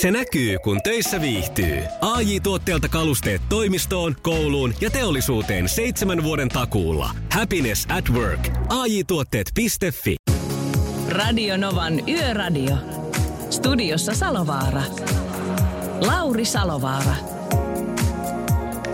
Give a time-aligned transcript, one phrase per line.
[0.00, 1.82] Se näkyy, kun töissä viihtyy.
[2.00, 7.10] ai tuotteelta kalusteet toimistoon, kouluun ja teollisuuteen seitsemän vuoden takuulla.
[7.32, 8.48] Happiness at work.
[8.68, 10.16] ai tuotteetfi
[11.08, 12.76] Radio Novan Yöradio.
[13.50, 14.82] Studiossa Salovaara.
[16.06, 17.14] Lauri Salovaara.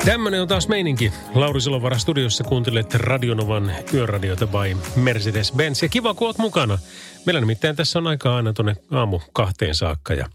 [0.04, 1.12] Tämmönen on taas meininki.
[1.34, 5.82] Lauri Salovaara studiossa kuuntelet Radionovan yöradiota by Mercedes-Benz.
[5.82, 6.78] Ja kiva, kun oot mukana.
[7.26, 10.14] Meillä nimittäin tässä on aikaa aina tuonne aamu kahteen saakka.
[10.14, 10.26] Ja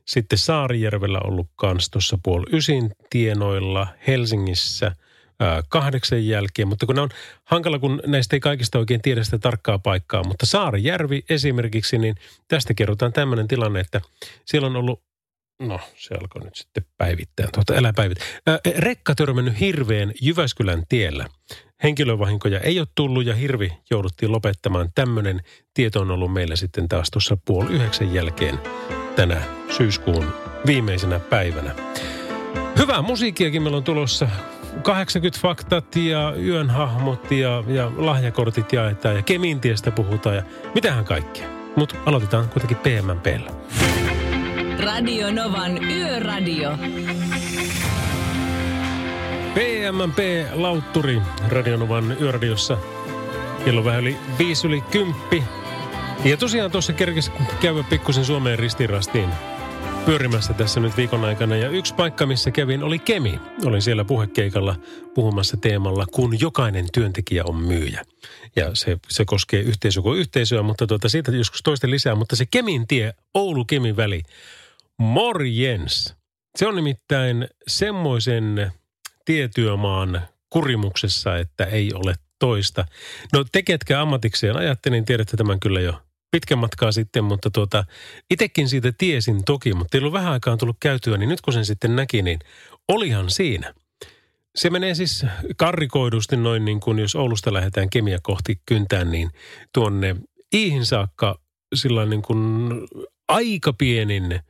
[0.09, 3.87] Sitten Saarijärvellä ollut kans tuossa puoli ysin tienoilla.
[4.07, 4.93] Helsingissä–
[5.69, 7.09] kahdeksan jälkeen, mutta kun on
[7.45, 10.25] hankala, kun näistä ei kaikista oikein tiedä sitä tarkkaa paikkaa.
[10.25, 12.15] Mutta Saarijärvi esimerkiksi, niin
[12.49, 14.01] tästä kerrotaan tämmöinen tilanne, että
[14.45, 15.03] siellä on ollut
[15.63, 17.49] No, se alkoi nyt sitten päivittää.
[17.55, 18.25] Tuota, älä päivitä.
[18.77, 21.27] rekka törmännyt hirveän Jyväskylän tiellä.
[21.83, 24.89] Henkilövahinkoja ei ole tullut ja hirvi jouduttiin lopettamaan.
[24.95, 25.41] Tämmöinen
[25.75, 28.59] tieto on ollut meillä sitten taas tuossa puoli yhdeksän jälkeen
[29.17, 29.43] tänä
[29.77, 30.27] syyskuun
[30.67, 31.75] viimeisenä päivänä.
[32.79, 34.29] Hyvää musiikkiakin meillä on tulossa.
[34.83, 40.43] 80 faktat ja yön hahmot ja, ja lahjakortit jaetaan ja Kemintiestä puhutaan ja
[40.75, 41.49] mitähän kaikkea.
[41.77, 43.51] Mutta aloitetaan kuitenkin PMMPllä.
[44.81, 46.71] Radio Novan Yöradio.
[49.55, 50.19] PMMP
[50.53, 52.79] Lautturi Radionovan Yöradiossa.
[53.65, 55.43] Kello vähän yli viisi yli kymppi.
[56.25, 59.31] Ja tosiaan tuossa kerkesi käydä pikkusen Suomeen ristirastiin
[60.09, 61.57] pyörimässä tässä nyt viikon aikana.
[61.57, 63.41] Ja yksi paikka, missä kävin, oli Kemi.
[63.65, 64.77] Olin siellä puhekeikalla
[65.15, 68.03] puhumassa teemalla, kun jokainen työntekijä on myyjä.
[68.57, 72.15] Ja se, se koskee yhteisö kuin yhteisöä, mutta tuota, siitä joskus toisten lisää.
[72.15, 74.23] Mutta se Kemin tie, Oulu-Kemin väli,
[74.99, 76.15] morjens.
[76.59, 78.73] Se on nimittäin semmoisen
[79.29, 82.85] tietyömaan kurimuksessa, että ei ole toista.
[83.33, 87.85] No te, ketkä ammatikseen ajatte, niin tiedätte tämän kyllä jo pitkän matkaa sitten, mutta tuota,
[88.31, 91.65] itekin siitä tiesin toki, mutta ei ollut vähän aikaa tullut käytyä, niin nyt kun sen
[91.65, 92.39] sitten näki, niin
[92.89, 93.75] olihan siinä.
[94.57, 99.31] Se menee siis karrikoidusti noin niin kuin jos Oulusta lähdetään kemia kohti kyntään, niin
[99.75, 100.17] tuonne
[100.55, 101.41] Iihin saakka
[101.75, 102.71] sillä niin kuin
[103.29, 104.41] aika pienin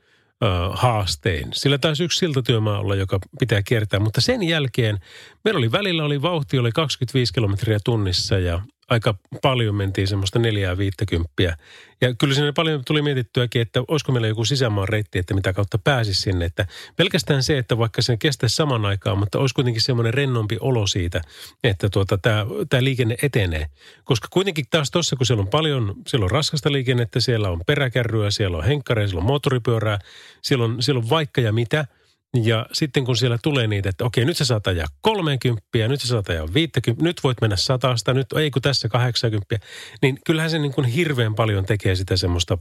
[0.73, 1.49] haastein.
[1.53, 4.99] Sillä taisi yksi siltatyömaa olla, joka pitää kiertää, mutta sen jälkeen
[5.45, 10.79] meillä oli välillä oli vauhti oli 25 kilometriä tunnissa ja aika paljon mentiin semmoista neljää
[10.79, 11.57] viittäkymppiä.
[12.01, 15.79] Ja kyllä sinne paljon tuli mietittyäkin, että olisiko meillä joku sisämaan reitti, että mitä kautta
[15.79, 16.45] pääsisi sinne.
[16.45, 16.67] Että
[16.97, 21.21] pelkästään se, että vaikka se kestäisi saman aikaan, mutta olisi kuitenkin semmoinen rennompi olo siitä,
[21.65, 23.67] että tuota, tämä, tämä liikenne etenee.
[24.05, 28.31] Koska kuitenkin taas tuossa, kun siellä on paljon, siellä on raskasta liikennettä, siellä on peräkärryä,
[28.31, 29.99] siellä on henkkareja, siellä on moottoripyörää,
[30.43, 31.87] siellä on, siellä on vaikka ja mitä–
[32.45, 36.07] ja sitten kun siellä tulee niitä, että okei, nyt se saat ajaa 30, nyt se
[36.07, 39.67] saat ajaa 50, nyt voit mennä satasta, nyt ei kun tässä 80,
[40.03, 42.59] niin kyllähän se niin kuin hirveän paljon tekee sitä semmoista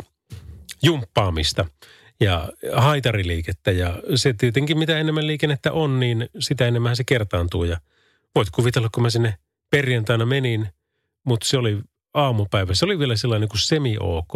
[0.83, 1.66] jumppaamista
[2.19, 3.72] ja haitariliikettä.
[3.72, 7.63] Ja se tietenkin, mitä enemmän liikennettä on, niin sitä enemmän se kertaantuu.
[7.63, 7.78] Ja
[8.35, 9.34] voit kuvitella, kun mä sinne
[9.69, 10.67] perjantaina menin,
[11.25, 11.78] mutta se oli
[12.13, 12.73] aamupäivä.
[12.73, 14.34] Se oli vielä sellainen kuin semi-ok,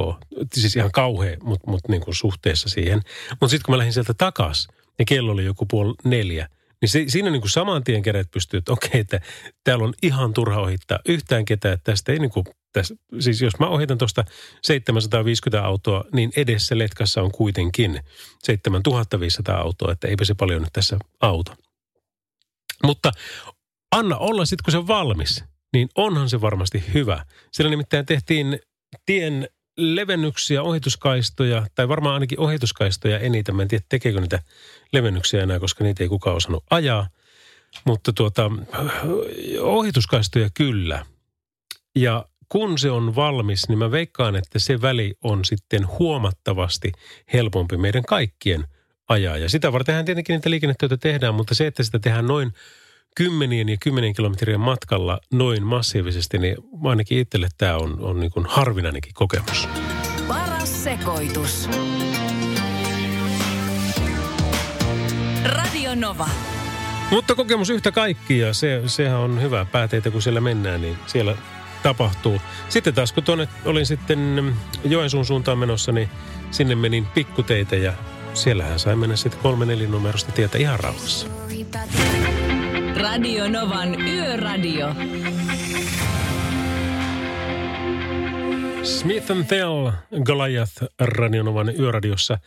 [0.53, 3.01] siis ihan kauhea, mutta, mutta niin kuin suhteessa siihen.
[3.29, 6.47] Mutta sitten kun mä lähdin sieltä takaisin, ja kello oli joku puoli neljä.
[6.81, 9.21] Niin se, siinä niin kuin saman tien kädet pystyy, että okei, että
[9.63, 11.73] täällä on ihan turha ohittaa yhtään ketään.
[11.73, 14.23] Että tästä ei niin kuin, tästä, siis jos mä ohitan tuosta
[14.61, 17.99] 750 autoa, niin edessä letkassa on kuitenkin
[18.43, 21.55] 7500 autoa, että eipä se paljon nyt tässä auto.
[22.83, 23.11] Mutta
[23.91, 25.43] anna olla sitten, kun se on valmis,
[25.73, 27.25] niin onhan se varmasti hyvä.
[27.51, 28.59] Siellä nimittäin tehtiin
[29.05, 29.47] tien
[29.77, 33.55] levennyksiä, ohituskaistoja, tai varmaan ainakin ohituskaistoja eniten.
[33.55, 34.39] Mä en tiedä, tekeekö niitä
[34.93, 37.07] levennyksiä enää, koska niitä ei kukaan osannut ajaa.
[37.85, 38.51] Mutta tuota,
[39.59, 41.05] ohituskaistoja kyllä.
[41.95, 46.91] Ja kun se on valmis, niin mä veikkaan, että se väli on sitten huomattavasti
[47.33, 48.67] helpompi meidän kaikkien
[49.09, 49.37] ajaa.
[49.37, 52.53] Ja sitä vartenhan tietenkin niitä liikennetöitä tehdään, mutta se, että sitä tehdään noin
[53.15, 58.45] kymmenien ja kymmenien kilometrien matkalla noin massiivisesti, niin ainakin itselle tämä on, on niin kuin
[58.49, 59.67] harvinainenkin kokemus.
[60.27, 61.69] Paras sekoitus.
[65.45, 66.29] Radio Nova.
[67.11, 71.35] Mutta kokemus yhtä kaikkia, se, sehän on hyvä pääteitä, kun siellä mennään, niin siellä
[71.83, 72.41] tapahtuu.
[72.69, 74.53] Sitten taas kun tuonne olin sitten
[74.83, 76.09] Joensuun suuntaan menossa, niin
[76.51, 77.93] sinne menin pikkuteitä ja
[78.33, 81.27] siellähän sai mennä sitten kolme nelinumerosta tietä ihan rauhassa.
[83.01, 84.95] Radio Novan Yöradio.
[88.83, 89.91] Smith and Tell,
[90.23, 92.37] Goliath, Radionovan yöradiossa.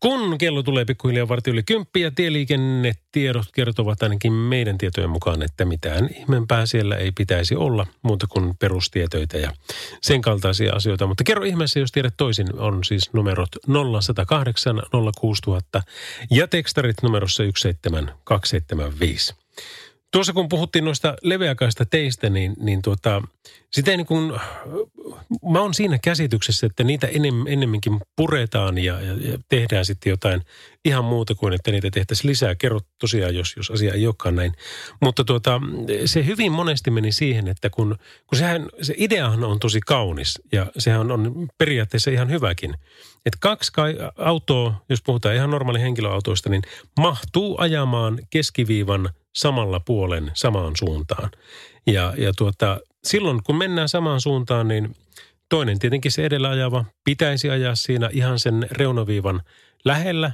[0.00, 5.64] Kun kello tulee pikkuhiljaa varti yli kymppi ja tieliikennetiedot kertovat ainakin meidän tietojen mukaan, että
[5.64, 9.52] mitään ihmeempää siellä ei pitäisi olla muuta kuin perustietoita ja
[10.02, 11.06] sen kaltaisia asioita.
[11.06, 13.50] Mutta kerro ihmeessä, jos tiedät toisin, on siis numerot
[13.92, 14.82] 0108
[15.20, 15.82] 06000
[16.30, 19.45] ja tekstarit numerossa 17275.
[20.12, 23.22] Tuossa kun puhuttiin noista leveäkaista teistä, niin, niin tuota,
[23.72, 24.32] sitä ei niin kuin,
[25.52, 30.42] mä oon siinä käsityksessä, että niitä enem, ennemminkin puretaan ja, ja, ja tehdään sitten jotain
[30.84, 32.54] ihan muuta kuin, että niitä tehtäisiin lisää.
[32.54, 34.52] Kerro tosiaan, jos, jos asia ei olekaan näin.
[35.02, 35.60] Mutta tuota,
[36.04, 37.96] se hyvin monesti meni siihen, että kun,
[38.26, 42.74] kun sehän, se ideahan on tosi kaunis ja sehän on periaatteessa ihan hyväkin.
[43.26, 43.72] Että kaksi
[44.18, 46.62] autoa, jos puhutaan ihan normaali henkilöautoista, niin
[47.00, 51.30] mahtuu ajamaan keskiviivan samalla puolen samaan suuntaan.
[51.86, 54.96] Ja, ja tuota, silloin kun mennään samaan suuntaan, niin
[55.48, 59.42] toinen tietenkin se edellä ajava pitäisi ajaa siinä ihan sen reunaviivan
[59.84, 60.32] lähellä.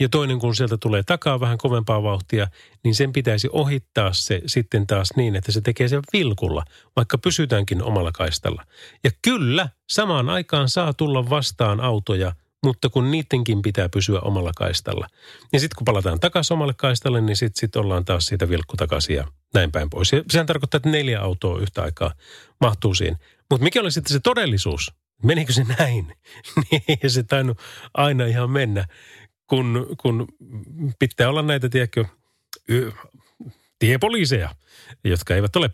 [0.00, 2.46] Ja toinen kun sieltä tulee takaa vähän kovempaa vauhtia,
[2.84, 6.64] niin sen pitäisi ohittaa se sitten taas niin, että se tekee sen vilkulla,
[6.96, 8.62] vaikka pysytäänkin omalla kaistalla.
[9.04, 12.32] Ja kyllä, samaan aikaan saa tulla vastaan autoja–
[12.64, 15.06] mutta kun niidenkin pitää pysyä omalla kaistalla.
[15.52, 19.16] Ja sitten kun palataan takaisin omalle kaistalle, niin sitten sit ollaan taas siitä vilkku takaisin
[19.16, 20.12] ja näin päin pois.
[20.12, 22.14] Ja sehän tarkoittaa, että neljä autoa yhtä aikaa
[22.60, 23.16] mahtuu siinä.
[23.50, 24.92] Mutta mikä oli sitten se todellisuus?
[25.22, 26.06] Menikö se näin?
[26.70, 27.58] niin ei se tainnut
[27.94, 28.84] aina ihan mennä,
[29.46, 30.26] kun, kun
[30.98, 32.04] pitää olla näitä, tiedätkö,
[33.78, 34.54] tiepoliiseja,
[35.04, 35.70] jotka eivät ole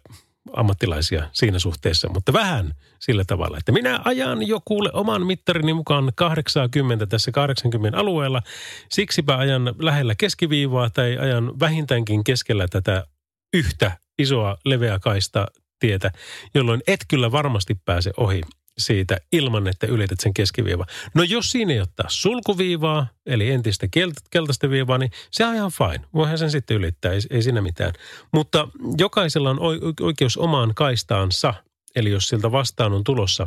[0.53, 6.13] ammattilaisia siinä suhteessa, mutta vähän sillä tavalla, että minä ajan jo kuule oman mittarini mukaan
[6.15, 8.43] 80 tässä 80 alueella.
[8.91, 13.07] Siksipä ajan lähellä keskiviivaa tai ajan vähintäänkin keskellä tätä
[13.55, 15.47] yhtä isoa leveä kaista
[15.79, 16.11] tietä,
[16.55, 18.41] jolloin et kyllä varmasti pääse ohi
[18.81, 20.87] siitä ilman, että ylität sen keskiviiva.
[21.15, 23.87] No jos siinä ei ottaa sulkuviivaa, eli entistä
[24.31, 26.07] keltaista viivaa, niin se on ihan fine.
[26.15, 27.93] Voihan sen sitten ylittää, ei, ei siinä mitään.
[28.33, 28.69] Mutta
[28.99, 29.59] jokaisella on
[30.01, 31.55] oikeus omaan kaistaansa,
[31.97, 33.47] eli jos siltä vastaan on tulossa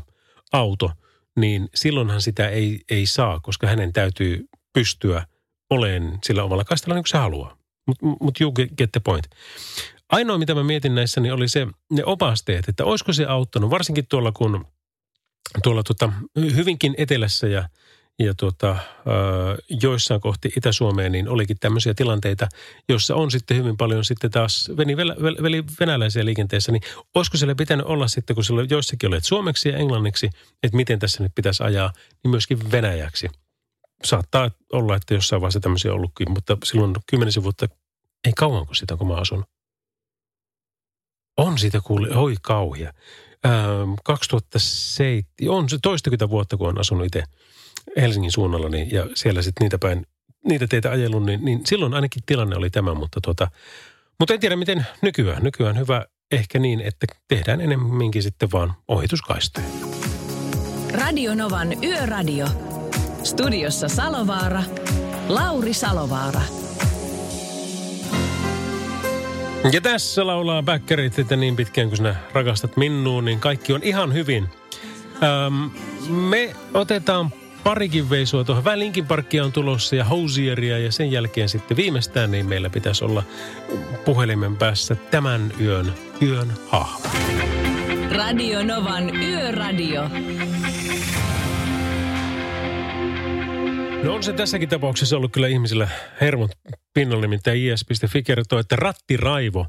[0.52, 0.92] auto,
[1.40, 5.26] niin silloinhan sitä ei, ei saa, koska hänen täytyy pystyä
[5.70, 7.58] oleen sillä omalla kaistalla niin kuin se haluaa.
[7.88, 9.28] Mutta mut you get the point.
[10.10, 14.08] Ainoa, mitä mä mietin näissä, niin oli se, ne opasteet, että olisiko se auttanut, varsinkin
[14.10, 14.66] tuolla kun
[15.63, 17.69] tuolla tota, hyvinkin etelässä ja,
[18.19, 18.78] ja tuota,
[19.84, 22.48] joissain kohti Itä-Suomeen, niin olikin tämmöisiä tilanteita,
[22.90, 24.98] joissa on sitten hyvin paljon sitten taas veni,
[25.44, 26.81] veli venäläisiä liikenteessä, niin
[27.16, 30.30] olisiko siellä pitänyt olla sitten, kun siellä joissakin olet suomeksi ja englanniksi,
[30.63, 31.94] että miten tässä nyt pitäisi ajaa,
[32.24, 33.30] niin myöskin venäjäksi.
[34.04, 37.68] Saattaa olla, että jossain vaiheessa tämmöisiä on ollutkin, mutta silloin kymmenisen vuotta,
[38.28, 39.46] ei kauan sitä, kun mä asun.
[41.38, 42.94] On siitä kuule, oi kauhia.
[44.04, 47.24] 2007, on se toistakymmentä vuotta, kun on asunut itse
[47.98, 50.07] Helsingin suunnalla, niin, ja siellä sitten niitä päin,
[50.45, 53.48] niitä teitä ajellut, niin, niin silloin ainakin tilanne oli tämä, mutta, tota,
[54.19, 55.44] mutta en tiedä miten nykyään.
[55.44, 59.68] Nykyään hyvä ehkä niin, että tehdään enemminkin sitten vaan ohituskaistoja.
[60.94, 62.48] Radio Novan Yöradio.
[63.24, 64.63] Studiossa Salovaara.
[65.28, 66.42] Lauri Salovaara.
[69.72, 74.13] Ja tässä laulaa bäkkärit, että niin pitkään kun sinä rakastat minuun, niin kaikki on ihan
[74.13, 74.50] hyvin.
[75.48, 75.72] Öm,
[76.10, 77.32] me otetaan
[77.63, 78.63] parikin veisua tuohon.
[78.63, 83.24] Välinkin parkkia on tulossa ja housieria ja sen jälkeen sitten viimeistään niin meillä pitäisi olla
[84.05, 87.10] puhelimen päässä tämän yön yön hahmo.
[88.12, 90.10] Radio Novan Yöradio.
[94.03, 95.88] No on se tässäkin tapauksessa ollut kyllä ihmisillä
[96.22, 96.51] hermot
[96.93, 99.65] pinnalla, nimittäin is.fi kertoo, että rattiraivo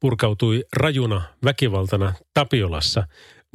[0.00, 3.06] purkautui rajuna väkivaltana Tapiolassa.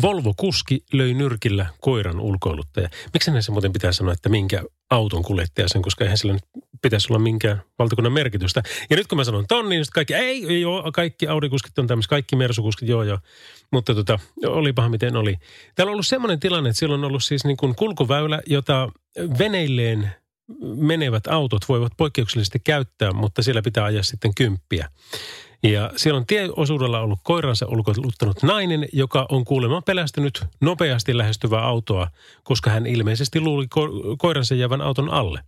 [0.01, 2.89] Volvo-kuski löi nyrkillä koiran ulkoiluttaja.
[3.13, 6.43] Miksi näissä muuten pitää sanoa, että minkä auton kuljettaja sen, koska eihän sillä nyt
[6.81, 8.63] pitäisi olla minkään valtakunnan merkitystä.
[8.89, 12.35] Ja nyt kun mä sanon ton, niin kaikki, ei, joo, kaikki Audi-kuskit on tämmöisiä, kaikki
[12.35, 13.19] Mersukuskit, joo joo.
[13.71, 15.37] Mutta tota, olipahan miten oli.
[15.75, 18.91] Täällä on ollut semmoinen tilanne, että silloin on ollut siis niin kuin kulkuväylä, jota
[19.39, 20.11] veneilleen
[20.62, 24.89] menevät autot voivat poikkeuksellisesti käyttää, mutta siellä pitää ajaa sitten kymppiä.
[25.63, 32.07] Ja siellä on tieosuudella ollut koiransa ulkoiluttanut nainen, joka on kuulemma pelästynyt nopeasti lähestyvää autoa,
[32.43, 35.43] koska hän ilmeisesti luuli ko- koiransa jäävän auton alle.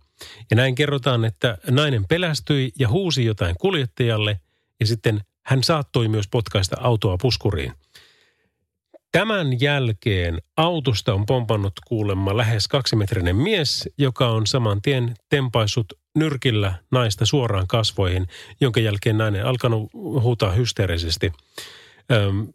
[0.50, 4.40] Ja näin kerrotaan, että nainen pelästyi ja huusi jotain kuljettajalle
[4.80, 7.72] ja sitten hän saattoi myös potkaista autoa puskuriin.
[9.12, 16.74] Tämän jälkeen autosta on pompannut kuulemma lähes kaksimetrinen mies, joka on saman tien tempaissut nyrkillä
[16.90, 18.26] naista suoraan kasvoihin,
[18.60, 21.32] jonka jälkeen nainen alkanut huutaa hysteerisesti.
[22.12, 22.48] Öm,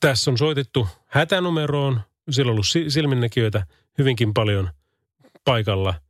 [0.00, 2.00] tässä on soitettu hätänumeroon,
[2.30, 3.66] siellä on ollut silminnäkijöitä
[3.98, 4.70] hyvinkin paljon
[5.44, 5.94] paikalla–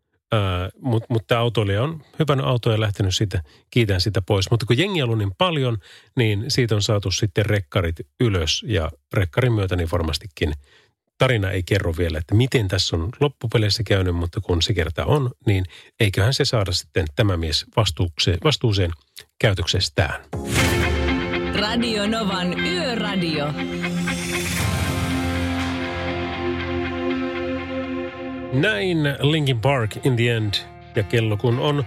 [0.80, 4.50] mutta mut tämä autoilija on hypännyt autoa ja lähtenyt siitä, kiitän sitä pois.
[4.50, 5.78] Mutta kun jengi on niin paljon,
[6.16, 10.52] niin siitä on saatu sitten rekkarit ylös ja rekkarin myötä niin varmastikin
[11.18, 15.30] tarina ei kerro vielä, että miten tässä on loppupeleissä käynyt, mutta kun se kerta on,
[15.46, 15.64] niin
[16.00, 18.90] eiköhän se saada sitten tämä mies vastuuseen, vastuuseen
[19.38, 20.24] käytöksestään.
[21.60, 23.46] Radio Novan Yöradio.
[28.52, 30.54] Näin Linkin Park in the end.
[30.96, 31.84] Ja kello kun on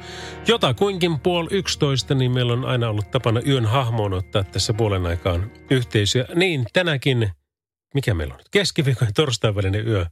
[0.48, 5.52] jotakuinkin puoli yksitoista, niin meillä on aina ollut tapana yön hahmoon ottaa tässä puolen aikaan
[5.70, 6.26] yhteisöä.
[6.36, 7.30] Niin tänäkin,
[7.94, 10.06] mikä meillä on nyt, keskiviikon ja torstain välinen yö.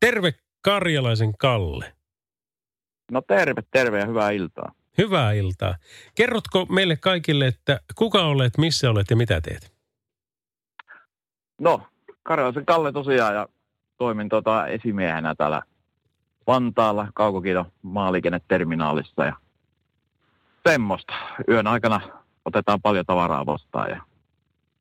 [0.00, 1.92] Terve Karjalaisen Kalle.
[3.10, 4.72] No terve, terve ja hyvää iltaa.
[4.98, 5.74] Hyvää iltaa.
[6.14, 9.72] Kerrotko meille kaikille, että kuka olet, missä olet ja mitä teet?
[11.60, 11.82] No,
[12.22, 13.48] Karjalaisen Kalle tosiaan ja
[13.98, 15.62] toimin tota esimiehenä täällä
[16.46, 19.36] Vantaalla kaukokiito maaliikenneterminaalissa ja
[20.68, 21.12] semmoista.
[21.48, 22.00] Yön aikana
[22.44, 24.02] otetaan paljon tavaraa vastaan ja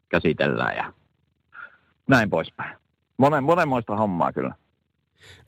[0.09, 0.93] käsitellään ja
[2.07, 2.77] näin poispäin.
[3.17, 4.55] Monen, monenmoista hommaa kyllä.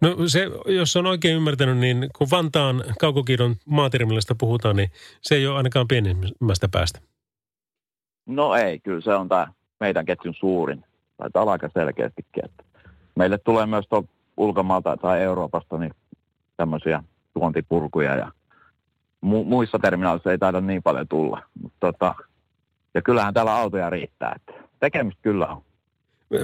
[0.02, 4.92] No se, jos on oikein ymmärtänyt, niin kun Vantaan kaukokiidon maaterminaalista puhutaan, niin
[5.22, 7.00] se ei ole ainakaan pienimmästä päästä.
[8.26, 9.48] No ei, kyllä se on tämä
[9.80, 10.84] meidän ketjun suurin.
[11.34, 12.46] Tai aika selkeästikin.
[12.46, 12.64] Että
[13.16, 14.08] meille tulee myös tuolta
[14.38, 15.92] ulkomaalta tai Euroopasta niin
[16.58, 18.32] tämmöisiä tuontipurkuja ja
[19.26, 21.42] mu- muissa terminaaleissa ei taida niin paljon tulla.
[21.62, 22.16] Mutta tota,
[22.94, 25.62] ja kyllähän täällä autoja riittää, että tekemistä kyllä on.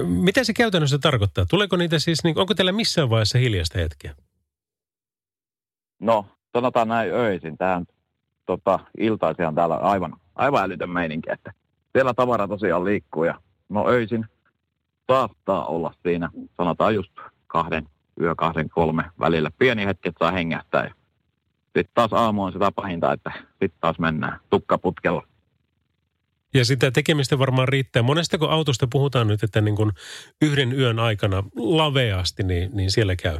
[0.06, 1.44] Mitä se käytännössä tarkoittaa?
[1.50, 4.14] Tuleeko niitä siis, niin onko teillä missään vaiheessa hiljaista hetkeä?
[6.00, 7.58] No, sanotaan näin öisin.
[7.58, 7.86] Tähän
[8.46, 11.52] tota, iltaisia on täällä aivan, aivan älytön meininki, että
[11.92, 14.26] siellä tavara tosiaan liikkuu ja no öisin
[15.06, 17.12] saattaa olla siinä, sanotaan just
[17.46, 17.86] kahden
[18.20, 19.50] yö kahden kolme välillä.
[19.58, 20.90] Pieni hetki, että saa hengähtää.
[21.64, 25.26] Sitten taas aamu on sitä pahinta, että sitten taas mennään tukkaputkella.
[26.54, 28.02] Ja sitä tekemistä varmaan riittää.
[28.02, 29.90] Monestako autosta puhutaan nyt, että niin kuin
[30.42, 33.38] yhden yön aikana laveasti, niin, niin siellä käy?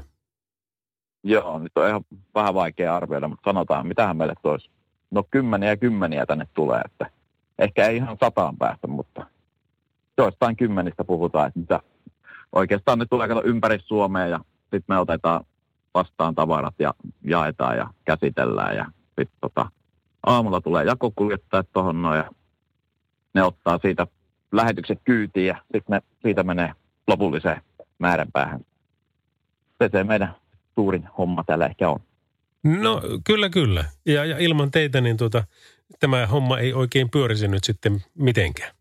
[1.25, 4.71] Joo, nyt on ihan vähän vaikea arvioida, mutta sanotaan, mitähän meille toisi.
[5.11, 7.11] No kymmeniä ja kymmeniä tänne tulee, että
[7.59, 9.27] ehkä ei ihan sataan päästä, mutta
[10.19, 11.81] joistain kymmenistä puhutaan, että mitä
[12.53, 14.41] oikeastaan ne tulee ympäri Suomea ja
[14.73, 15.45] sitten me otetaan
[15.95, 19.71] vastaan tavarat ja jaetaan ja käsitellään ja sitten tota,
[20.27, 22.31] aamulla tulee jakokuljettajat tuohon noin ja
[23.35, 24.07] ne ottaa siitä
[24.53, 26.73] lähetykset kyytiin ja sitten ne siitä menee
[27.09, 27.63] lopulliseen
[27.99, 28.61] määränpäähän.
[29.79, 30.35] Se se meidän
[30.75, 32.01] suurin homma täällä ehkä on.
[32.65, 33.85] No kyllä, kyllä.
[34.07, 35.45] Ja, ja ilman teitä niin tuota,
[36.01, 38.75] tämä homma ei oikein pyörisi nyt sitten mitenkään.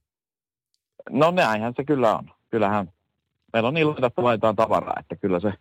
[1.10, 2.31] No näinhän se kyllä on.
[2.50, 2.91] Kyllähän
[3.53, 5.53] meillä on iloita, että laitetaan tavaraa, että kyllä se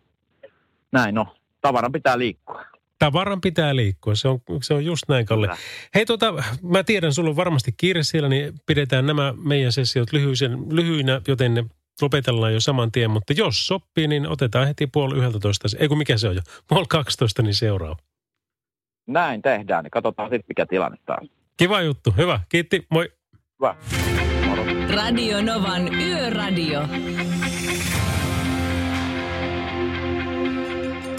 [0.91, 2.65] näin no, tavaran pitää liikkua.
[2.99, 5.47] Tavaran pitää liikkua, se on, se on just näin, Kalle.
[5.47, 5.59] Kyllä.
[5.95, 10.57] Hei tota, mä tiedän, sulla on varmasti kiire siellä, niin pidetään nämä meidän sessiot lyhyisen,
[10.69, 11.65] lyhyinä, joten ne
[12.01, 13.11] lopetellaan jo saman tien.
[13.11, 15.39] Mutta jos sopii, niin otetaan heti puoli yhdeltä
[15.79, 17.97] ei kun mikä se on jo, puoli kaksitoista, niin seuraa.
[19.07, 21.27] Näin tehdään, niin katsotaan sitten mikä tilanne taas.
[21.57, 23.11] Kiva juttu, hyvä, kiitti, moi.
[23.59, 23.75] Hyvä.
[24.45, 24.63] Moro.
[24.95, 26.81] Radio Novan Yöradio.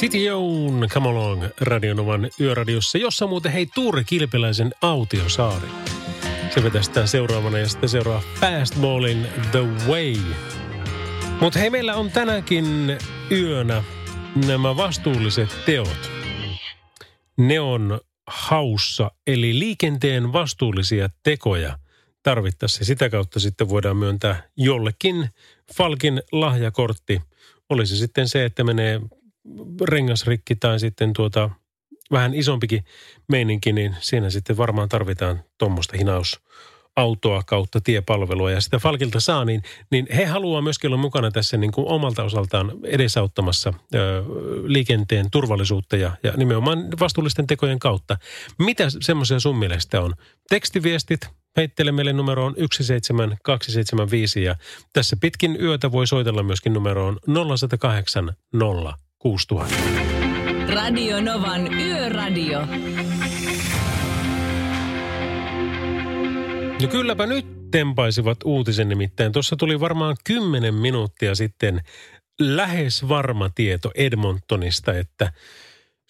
[0.02, 5.68] Titi Joun, Come Along, Radionovan yöradiossa, jossa muuten hei Tuure Kilpeläisen Autiosaari.
[6.54, 10.16] Se vetästään seuraavana ja sitten seuraa Fastballin The Way.
[11.40, 12.66] Mutta hei, meillä on tänäkin
[13.30, 13.82] yönä
[14.46, 16.10] nämä vastuulliset teot.
[17.36, 21.78] Ne on haussa, eli liikenteen vastuullisia tekoja
[22.22, 22.84] tarvittaessa.
[22.84, 25.28] Sitä kautta sitten voidaan myöntää jollekin
[25.76, 27.20] Falkin lahjakortti.
[27.70, 29.00] Olisi sitten se, että menee
[29.88, 31.50] rengasrikki tai sitten tuota
[32.12, 32.84] vähän isompikin
[33.28, 39.62] meininki, niin siinä sitten varmaan tarvitaan tuommoista hinausautoa kautta tiepalvelua ja sitä Falkilta saa, niin,
[39.90, 44.24] niin he haluaa myöskin olla mukana tässä niin kuin omalta osaltaan edesauttamassa ö,
[44.64, 48.16] liikenteen turvallisuutta ja, ja nimenomaan vastuullisten tekojen kautta.
[48.58, 50.14] Mitä semmoisia sun mielestä on?
[50.48, 51.20] Tekstiviestit
[51.56, 54.56] heittele meille numeroon 17275 ja
[54.92, 57.18] tässä pitkin yötä voi soitella myöskin numeroon
[57.56, 59.74] 0108 0 6000.
[60.74, 62.60] Radio Novan Yöradio.
[66.82, 69.32] No kylläpä nyt tempaisivat uutisen nimittäin.
[69.32, 71.80] Tuossa tuli varmaan kymmenen minuuttia sitten
[72.40, 75.32] lähes varma tieto Edmontonista, että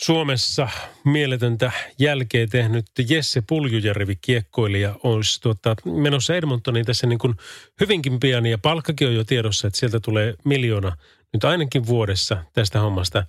[0.03, 0.69] Suomessa
[1.05, 7.35] mieletöntä jälkeä tehnyt Jesse Puljujärvi kiekkoilija olisi tuota, menossa Edmontoniin tässä niin kuin
[7.81, 10.97] hyvinkin pian ja palkkakin on jo tiedossa, että sieltä tulee miljoona
[11.33, 13.27] nyt ainakin vuodessa tästä hommasta.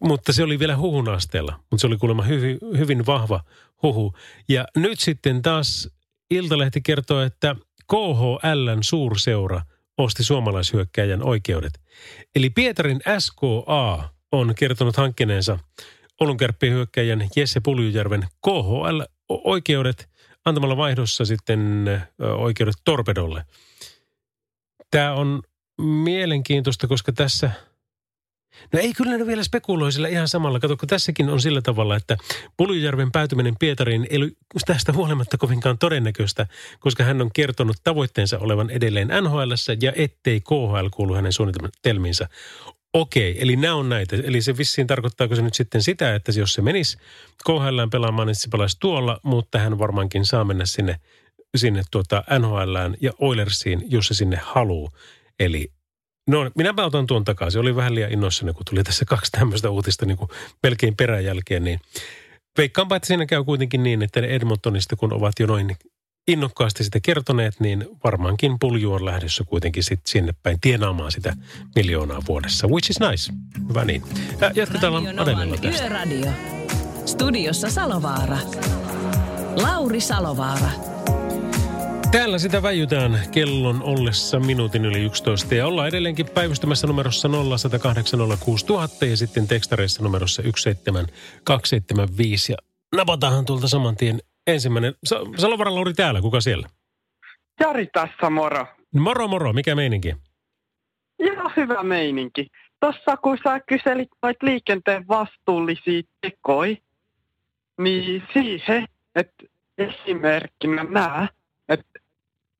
[0.00, 3.40] Mutta se oli vielä huhun asteella, mutta se oli kuulemma hyvin, hyvin vahva
[3.82, 4.14] huhu.
[4.48, 5.90] Ja nyt sitten taas
[6.30, 7.56] Iltalehti kertoo, että
[7.90, 9.62] KHLn suurseura
[9.98, 11.80] osti suomalaishyökkäjän oikeudet.
[12.34, 15.58] Eli Pietarin SKA on kertonut hankkineensa
[16.20, 20.08] Olunkärppien hyökkäjän Jesse Puljujärven KHL-oikeudet
[20.44, 21.84] antamalla vaihdossa sitten
[22.38, 23.44] oikeudet Torpedolle.
[24.90, 25.42] Tämä on
[25.78, 27.50] mielenkiintoista, koska tässä–
[28.72, 30.60] No ei kyllä ne vielä spekuloi sillä ihan samalla.
[30.60, 32.16] Kato, kun tässäkin on sillä tavalla, että
[32.56, 34.30] Puljujärven päätyminen Pietariin ei ole
[34.66, 36.46] tästä huolimatta kovinkaan todennäköistä,
[36.80, 39.52] koska hän on kertonut tavoitteensa olevan edelleen NHL
[39.82, 42.28] ja ettei KHL kuulu hänen suunnitelmiinsa.
[42.92, 44.16] Okei, eli nämä on näitä.
[44.24, 46.98] Eli se vissiin tarkoittaako se nyt sitten sitä, että jos se menisi
[47.44, 51.00] KHL pelaamaan, niin se pelaisi tuolla, mutta hän varmaankin saa mennä sinne,
[51.56, 54.90] sinne tuota NHLään ja Oilersiin, jos se sinne haluaa.
[55.44, 55.70] Eli
[56.26, 57.60] No, minä otan tuon takaisin.
[57.60, 60.30] Oli vähän liian innoissani, kun tuli tässä kaksi tämmöistä uutista niin kuin
[60.62, 61.64] melkein peräjälkeen.
[61.64, 61.80] Niin
[62.58, 65.76] veikkaanpa, että siinä käy kuitenkin niin, että Edmontonista, kun ovat jo noin
[66.28, 71.36] innokkaasti sitä kertoneet, niin varmaankin pulju on lähdössä kuitenkin sit sinne päin tienaamaan sitä
[71.76, 72.66] miljoonaa vuodessa.
[72.66, 73.32] Which is nice.
[73.68, 74.02] Hyvä niin.
[74.40, 75.82] Ja jatketaan Adelilla tästä.
[75.82, 76.32] Yöradio.
[77.06, 78.38] Studiossa Salovaara.
[79.56, 80.93] Lauri Salovaara.
[82.14, 87.32] Täällä sitä väijytään kellon ollessa minuutin yli 11 ja ollaan edelleenkin päivystämässä numerossa 0806000
[89.06, 92.56] ja sitten tekstareissa numerossa 17275 ja
[92.96, 94.94] napatahan tuolta saman tien ensimmäinen.
[95.36, 96.68] Salovara Lauri täällä, kuka siellä?
[97.60, 98.66] Jari tässä, moro.
[98.94, 100.16] Moro moro, mikä meininki?
[101.18, 102.46] Ihan hyvä meininki.
[102.80, 106.76] Tuossa kun sä kyselit noita liikenteen vastuullisia tekoja,
[107.78, 109.44] niin siihen, että
[109.78, 111.28] esimerkkinä mä,
[111.68, 112.03] että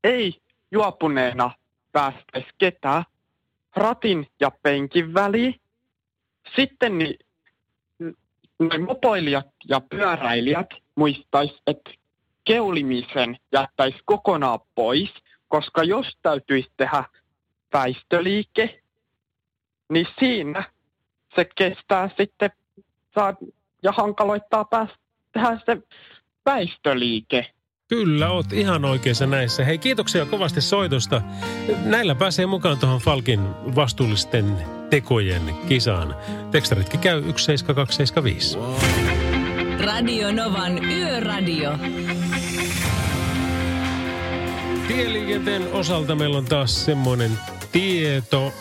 [0.04, 0.40] ei
[0.70, 1.50] juopuneena
[1.92, 3.04] päästäisi ketään
[3.76, 5.60] ratin ja penkin väliin.
[6.56, 7.18] Sitten niin,
[8.58, 11.90] noin mopoilijat ja pyöräilijät muistais, että
[12.44, 15.10] keulimisen jättäisi kokonaan pois,
[15.48, 17.04] koska jos täytyisi tehdä
[17.72, 18.82] väistöliike,
[19.88, 20.64] niin siinä
[21.34, 22.50] se kestää sitten
[23.14, 23.34] saa,
[23.82, 24.98] ja hankaloittaa päästä
[25.32, 25.82] tehdä se
[26.46, 27.53] väistöliike.
[27.88, 29.64] Kyllä, oot ihan oikeassa näissä.
[29.64, 31.22] Hei, kiitoksia kovasti soitosta.
[31.84, 33.40] Näillä pääsee mukaan tuohon Falkin
[33.74, 34.56] vastuullisten
[34.90, 36.16] tekojen kisaan.
[36.50, 38.58] Tekstaritkin käy 17275.
[39.84, 41.78] Radio Novan Yöradio.
[44.88, 47.30] Tieliikenteen osalta meillä on taas semmoinen
[47.72, 48.52] tieto.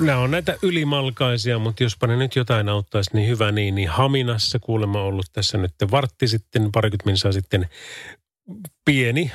[0.00, 3.74] Nämä on näitä ylimalkaisia, mutta jospa ne nyt jotain auttaisi, niin hyvä niin.
[3.74, 7.68] Niin Haminassa kuulemma ollut tässä nyt vartti sitten, parikymmentä minsaa sitten
[8.84, 9.32] pieni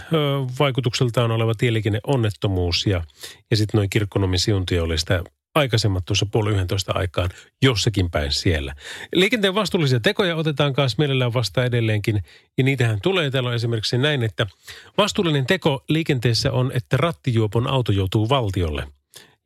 [0.60, 3.04] vaikutukseltaan oleva tieliikenneonnettomuus ja,
[3.52, 5.24] ja sitten noin kirkkonomin siuntia oli sitä
[5.58, 7.30] aikaisemmat tuossa puoli yhdentoista aikaan
[7.62, 8.76] jossakin päin siellä.
[9.14, 12.24] Liikenteen vastuullisia tekoja otetaan kanssa mielellään vasta edelleenkin,
[12.58, 13.32] ja niitähän tulee.
[13.32, 14.48] Täällä on esimerkiksi näin, että
[14.98, 18.88] vastuullinen teko liikenteessä on, että rattijuopon auto joutuu valtiolle.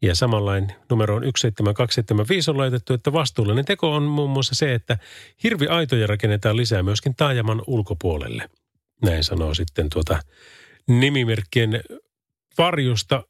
[0.01, 4.97] Ja samanlain numero on 17275 on laitettu, että vastuullinen teko on muun muassa se, että
[5.43, 8.49] hirviaitoja rakennetaan lisää myöskin taajaman ulkopuolelle.
[9.01, 10.19] Näin sanoo sitten tuota
[10.87, 11.81] nimimerkkien
[12.57, 13.23] varjosta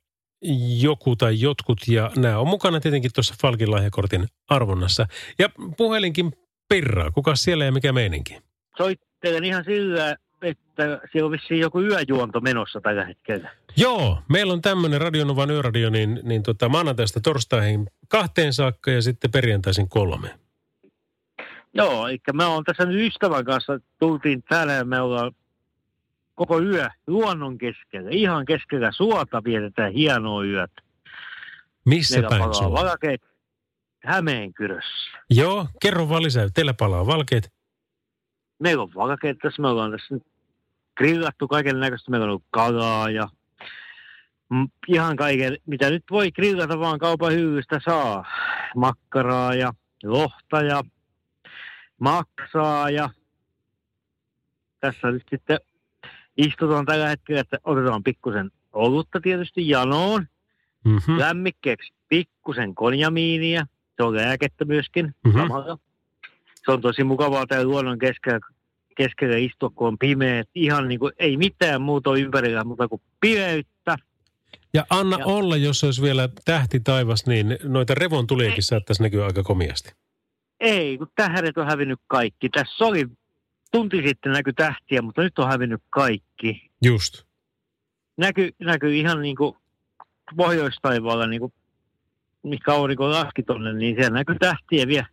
[0.82, 1.80] joku tai jotkut.
[1.88, 5.08] Ja nämä on mukana tietenkin tuossa Falkin lahjakortin arvonnassa.
[5.40, 6.32] Ja puhelinkin
[6.70, 7.12] pirraa.
[7.12, 8.38] Kuka siellä ja mikä meininki?
[8.78, 13.52] Soittelen ihan sillä, että siellä on vissiin joku yöjuonto menossa tällä hetkellä.
[13.78, 19.32] Joo, meillä on tämmöinen Radionovan yöradio, niin, niin tota, maanantaista torstaihin kahteen saakka ja sitten
[19.32, 20.40] perjantaisin kolme.
[21.74, 25.32] Joo, eli me on tässä nyt ystävän kanssa, tultiin täällä ja me ollaan
[26.36, 28.10] koko yö luonnon keskellä.
[28.14, 30.72] Ihan keskellä suota vietetään hienoa yöt.
[31.86, 33.32] Missä Meillä päin palaa valkeet
[34.04, 35.18] Hämeenkyrössä.
[35.30, 36.48] Joo, kerro vaan lisää.
[36.54, 37.54] Teillä palaa valkeet.
[38.60, 39.62] Meillä on valkeet tässä.
[39.62, 40.24] Me ollaan tässä nyt
[40.98, 42.12] grillattu kaiken näköistä.
[42.12, 43.30] Meillä on ollut kalaa ja
[44.88, 48.26] ihan kaiken, mitä nyt voi grillata vaan kaupan hyystä saa.
[48.76, 50.84] Makkaraa ja lohta ja
[52.00, 53.10] maksaa ja
[54.80, 55.60] tässä nyt sitten
[56.42, 60.28] istutaan tällä hetkellä, että otetaan pikkusen olutta tietysti janoon.
[60.86, 61.20] Mm-hmm.
[61.20, 63.66] Lämmikkeeksi pikkusen konjamiinia.
[63.98, 65.42] Se on lääkettä myöskin mm-hmm.
[65.42, 65.78] samalla.
[66.66, 68.40] Se on tosi mukavaa täällä luonnon keskellä
[68.98, 70.44] keskellä istua, kun on pimeä.
[70.56, 73.96] Ihan niin kuin, ei mitään muuta ympärillä muuta kuin pimeyttä.
[74.74, 79.44] Ja anna Ja- olla, jos olisi vielä tähti taivas, niin noita revontuliakin saattaisi näkyä aika
[79.44, 79.92] komiasti.
[80.60, 82.50] Ei, kun tähdet on hävinnyt kaikki.
[82.50, 83.06] Tässä oli
[83.72, 86.72] tunti sitten näky tähtiä, mutta nyt on hävinnyt kaikki.
[86.84, 87.24] Just.
[88.18, 89.56] Näky, näkyy ihan niin kuin
[90.38, 91.54] pohjoistaivaalla, niin kuin
[92.44, 95.06] mikä aurinko laski tonne, niin siellä näkyy tähtiä vielä.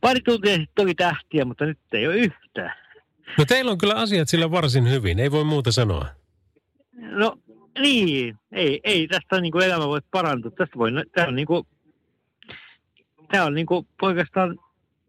[0.00, 2.72] Pari tuntia sitten oli tähtiä, mutta nyt ei ole yhtään.
[3.38, 6.06] No teillä on kyllä asiat sillä varsin hyvin, ei voi muuta sanoa.
[6.92, 7.38] No
[7.78, 10.50] niin, ei, ei tästä niin kuin elämä voi parantua.
[10.50, 11.66] Tästä voi, tämä on niin kuin,
[13.32, 14.58] tämä on niin kuin oikeastaan,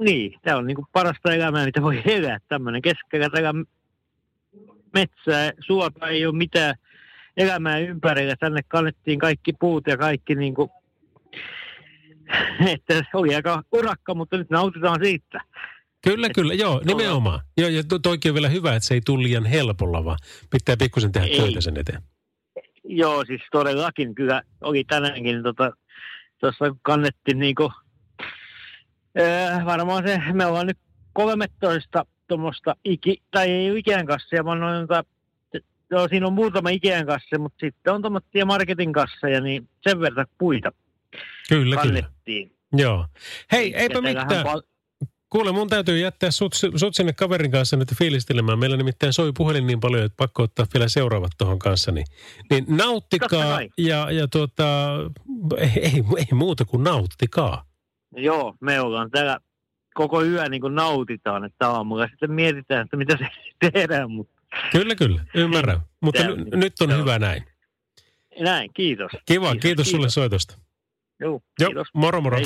[0.04, 2.38] niin, tämä on niin kuin parasta elämää, mitä voi elää.
[2.48, 3.54] Tämmöinen keskellä tällä
[4.94, 6.76] metsää, suota ei ole mitään
[7.38, 8.36] elämää ympärillä.
[8.40, 10.70] Tänne kannettiin kaikki puut ja kaikki niin kuin,
[12.74, 15.42] että oli aika urakka, mutta nyt nautitaan siitä.
[16.04, 17.40] Kyllä, kyllä, joo, nimenomaan.
[17.58, 20.18] Joo, ja to, toikin on vielä hyvä, että se ei tule liian helpolla, vaan
[20.50, 21.38] pitää pikkusen tehdä Ei.
[21.38, 22.02] töitä sen eteen.
[22.84, 25.72] Joo, siis todellakin kyllä oli tänäänkin tota,
[26.40, 27.72] tuossa kannettiin niinku,
[29.22, 30.78] äh, varmaan se, me ollaan nyt
[31.14, 35.04] 13 tuommoista iki, tai ei ole Ikean kasseja, vaan noin, tota,
[35.92, 40.26] joo, siinä on muutama Ikean kasse, mutta sitten on tuommoisia marketin kasseja, niin sen verran
[40.38, 40.72] puita
[41.50, 42.02] Kyllä, kyllä.
[42.02, 42.56] kannettiin.
[42.74, 43.06] Joo.
[43.52, 44.44] Hei, Ja eipä mitään.
[44.44, 44.62] pal-
[45.30, 48.60] Kuule, mun täytyy jättää sut, sut sinne kaverin kanssa nyt fiilistelemään.
[48.60, 51.92] Meillä nimittäin soi puhelin niin paljon, että pakko ottaa vielä seuraavat tuohon kanssa.
[51.92, 52.06] Niin,
[52.50, 54.64] niin nauttikaa ja, ja tuota,
[55.58, 57.66] ei, ei, ei muuta kuin nauttikaa.
[58.18, 59.40] Joo, me ollaan täällä
[59.94, 63.28] koko yö niin kuin nautitaan, että aamulla sitten mietitään, että mitä se
[63.72, 64.34] tehdään, mutta
[64.72, 65.80] Kyllä, kyllä, ymmärrän.
[66.02, 67.44] Mutta n- niin- nyt on on- hyvä näin.
[68.40, 69.12] näin, kiitos.
[69.26, 70.14] Kiva, kiitos, kiitos sulle kiitos.
[70.14, 70.58] soitosta.
[71.20, 71.88] Joo, Joo, kiitos.
[71.94, 72.38] moro moro.
[72.38, 72.46] Hei.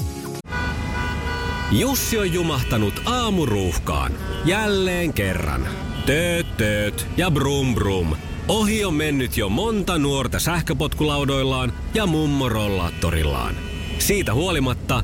[1.72, 4.12] Jussi on jumahtanut aamuruuhkaan.
[4.46, 5.62] Jälleen kerran.
[6.06, 8.16] Tööt, tööt ja brum brum.
[8.48, 13.56] Ohi on mennyt jo monta nuorta sähköpotkulaudoillaan ja mummorollaattorillaan.
[14.00, 15.04] Siitä huolimatta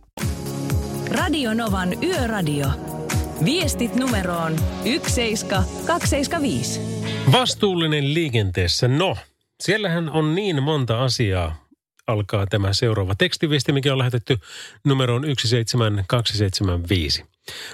[1.11, 2.67] Radio Novan Yöradio.
[3.45, 6.79] Viestit numeroon 17275.
[7.31, 8.87] Vastuullinen liikenteessä.
[8.87, 9.17] No,
[9.63, 11.65] siellähän on niin monta asiaa,
[12.07, 14.37] alkaa tämä seuraava tekstiviesti, mikä on lähetetty
[14.85, 17.25] numeroon 17275.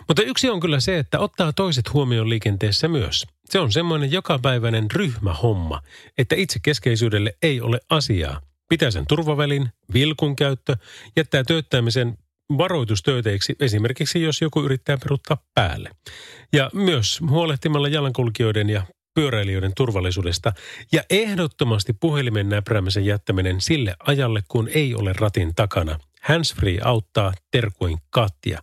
[0.08, 3.28] Mutta yksi on kyllä se, että ottaa toiset huomioon liikenteessä myös.
[3.46, 5.82] Se on semmoinen jokapäiväinen ryhmähomma,
[6.18, 8.42] että itsekeskeisyydelle ei ole asiaa.
[8.70, 10.76] Pitää sen turvavälin, vilkun käyttö,
[11.18, 12.18] jättää tööttämisen
[12.58, 15.90] varoitustöiteiksi esimerkiksi, jos joku yrittää peruttaa päälle.
[16.54, 18.84] Ja myös huolehtimalla jalankulkijoiden ja
[19.16, 20.54] pyöräilijöiden turvallisuudesta
[20.92, 26.00] ja ehdottomasti puhelimen näpräämisen jättäminen sille ajalle, kun ei ole ratin takana.
[26.22, 28.60] Handsfree auttaa terkuin Katja.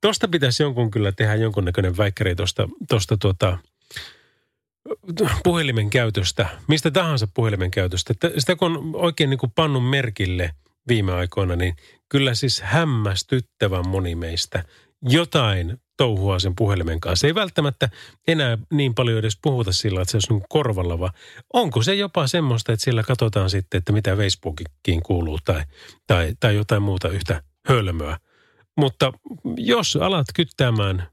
[0.00, 3.58] Tosta pitäisi jonkun kyllä tehdä jonkunnäköinen väikkäri tuosta tosta tuota,
[5.44, 8.14] puhelimen käytöstä, mistä tahansa puhelimen käytöstä.
[8.38, 10.50] Sitä kun on oikein niin kuin pannun merkille
[10.88, 11.76] viime aikoina, niin
[12.10, 14.64] kyllä siis hämmästyttävän moni meistä
[15.02, 17.26] jotain touhua sen puhelimen kanssa.
[17.26, 17.88] Ei välttämättä
[18.28, 21.12] enää niin paljon edes puhuta sillä, että se olisi niin korvalla, vaan
[21.52, 25.62] onko se jopa semmoista, että siellä katsotaan sitten, että mitä Facebookiin kuuluu tai,
[26.06, 28.18] tai, tai jotain muuta yhtä hölmöä.
[28.76, 29.12] Mutta
[29.56, 31.08] jos alat kyttäämään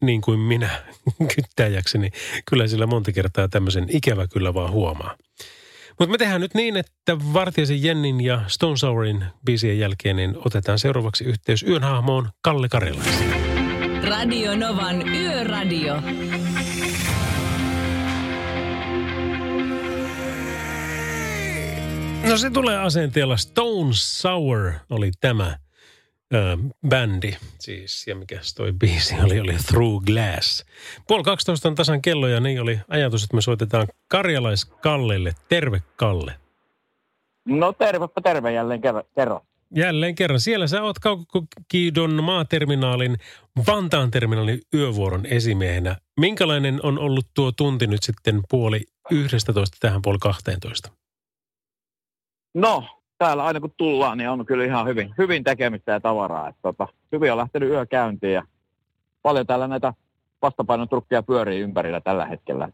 [0.00, 0.84] niin kuin minä
[1.34, 2.12] kyttäjäksi, niin
[2.50, 5.16] kyllä sillä monta kertaa tämmöisen ikävä kyllä vaan huomaa.
[5.98, 10.78] Mutta me tehdään nyt niin, että Vartijaisen Jennin ja Stone Sourin biisien jälkeen niin otetaan
[10.78, 13.34] seuraavaksi yhteys yön hahmoon Kalle Karjalaisen.
[14.08, 15.94] Radio Novan Yöradio.
[22.28, 25.56] No se tulee asenteella Stone Sour oli tämä
[26.34, 26.56] ö,
[26.88, 27.36] bändi.
[27.58, 30.64] Siis, ja mikä toi biisi oli, oli Through Glass.
[31.08, 35.32] Puoli 12 on tasan kello ja niin oli ajatus, että me soitetaan Karjalais Kallelle.
[35.48, 36.34] Terve Kalle.
[37.48, 39.04] No tervepä terve jälleen kerran.
[39.14, 39.40] kerran.
[39.76, 40.40] Jälleen kerran.
[40.40, 43.16] Siellä sä oot Kaukokidon maaterminaalin,
[43.66, 45.96] Vantaan terminaalin yövuoron esimiehenä.
[46.20, 50.90] Minkälainen on ollut tuo tunti nyt sitten puoli 11 tähän puoli 12?
[52.54, 52.84] No,
[53.24, 56.48] täällä aina kun tullaan, niin on kyllä ihan hyvin, hyvin tekemistä ja tavaraa.
[56.48, 58.42] Et, tota, hyvin on lähtenyt yö käyntiin ja
[59.22, 59.94] paljon täällä näitä
[60.42, 62.68] vastapainotrukkeja pyörii ympärillä tällä hetkellä.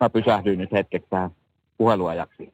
[0.00, 1.30] Mä pysähdyin nyt hetkeksi tähän
[1.76, 2.52] puheluajaksi.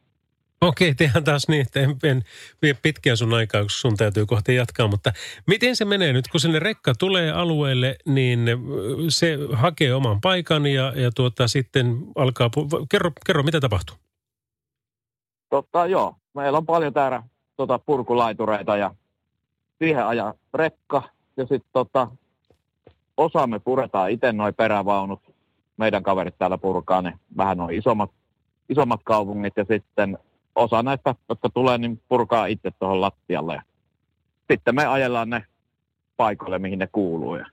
[0.60, 2.22] Okei, tehdään taas niin, että en, en
[2.62, 4.88] vie pitkään sun aikaa, kun sun täytyy kohta jatkaa.
[4.88, 5.12] Mutta
[5.46, 8.40] miten se menee nyt, kun sinne rekka tulee alueelle, niin
[9.08, 12.50] se hakee oman paikan ja, ja tuota, sitten alkaa...
[12.56, 13.96] Pu- kerro, kerro, mitä tapahtuu?
[15.48, 16.16] Totta, joo.
[16.34, 17.22] Meillä on paljon täällä
[17.56, 18.94] tota, purkulaitureita ja
[19.78, 21.02] siihen ajaa rekka.
[21.36, 22.08] Ja sitten tota,
[23.16, 25.20] osa me puretaan itse noin perävaunut.
[25.76, 28.10] Meidän kaverit täällä purkaa ne vähän noin isommat,
[28.68, 30.18] isommat kaupungit ja sitten
[30.54, 33.54] osa näistä, jotka tulee, niin purkaa itse tuohon lattialle.
[33.54, 33.62] Ja
[34.50, 35.44] sitten me ajellaan ne
[36.16, 37.36] paikoille, mihin ne kuuluu.
[37.36, 37.46] Ja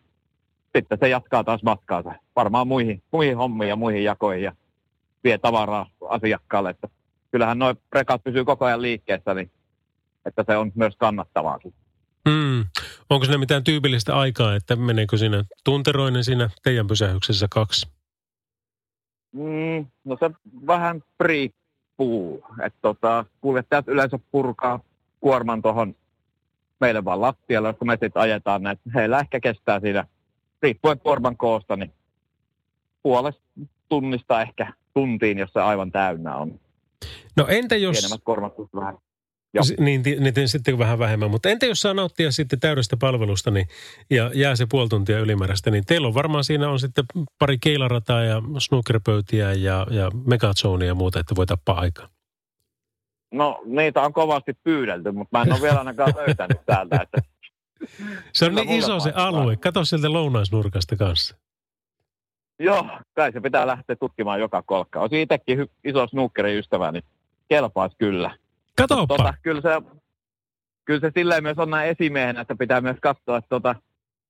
[0.76, 2.14] sitten se jatkaa taas matkaansa.
[2.36, 4.56] Varmaan muihin, muihin hommiin ja muihin jakoihin ja
[5.24, 6.70] vie tavaraa asiakkaalle.
[6.70, 6.88] Että
[7.32, 9.52] kyllähän nuo rekat pysyy koko ajan liikkeessä, niin
[10.26, 11.60] että se on myös kannattavaa.
[12.26, 12.66] Mm.
[13.10, 17.88] Onko siinä mitään tyypillistä aikaa, että meneekö siinä tunteroinen siinä teidän pysähyksessä kaksi?
[19.32, 20.32] Mm, no se
[20.68, 22.46] vähän riippuu.
[22.64, 24.80] Että tota, kuljettajat yleensä purkaa
[25.20, 25.96] kuorman tuohon
[26.80, 28.82] meille vaan lattialle, jos me sitten ajetaan näitä.
[28.96, 30.06] Heillä ehkä kestää siinä,
[30.62, 31.94] riippuen kuorman koosta, niin
[33.04, 33.42] puolesta
[33.90, 36.60] tunnista ehkä tuntiin, jos se aivan täynnä on.
[37.38, 37.98] No entä jos...
[37.98, 38.98] Pienemmät kuormat vähän
[39.54, 39.64] Joo.
[39.80, 41.32] Niin, niin sitten vähän vähemmän.
[41.32, 43.68] Mutta entä jos saa nauttia sitten täydestä palvelusta niin,
[44.10, 47.06] ja jää se puoli tuntia ylimääräistä, niin teillä on varmaan siinä on sitten
[47.40, 52.08] pari keilarataa ja snookerpöytiä ja, ja megazonia ja muuta, että voi tappaa aikaa.
[53.34, 57.00] No niitä on kovasti pyydelty, mutta mä en ole vielä ainakaan löytänyt täältä.
[57.02, 57.22] Että...
[58.34, 59.56] Se on niin iso se alue.
[59.56, 61.38] Kato sieltä lounaisnurkasta kanssa.
[62.62, 65.00] Joo, kai se pitää lähteä tutkimaan joka kolkka.
[65.00, 67.04] Olisi itsekin hy- iso snookerin ystävä, niin
[67.50, 68.36] kelpaisi kyllä.
[68.78, 69.18] Katoppa.
[69.18, 69.70] Tota, kyllä, se,
[70.86, 73.76] kyllä se silleen myös on näin esimiehenä, että pitää myös katsoa, että, tota,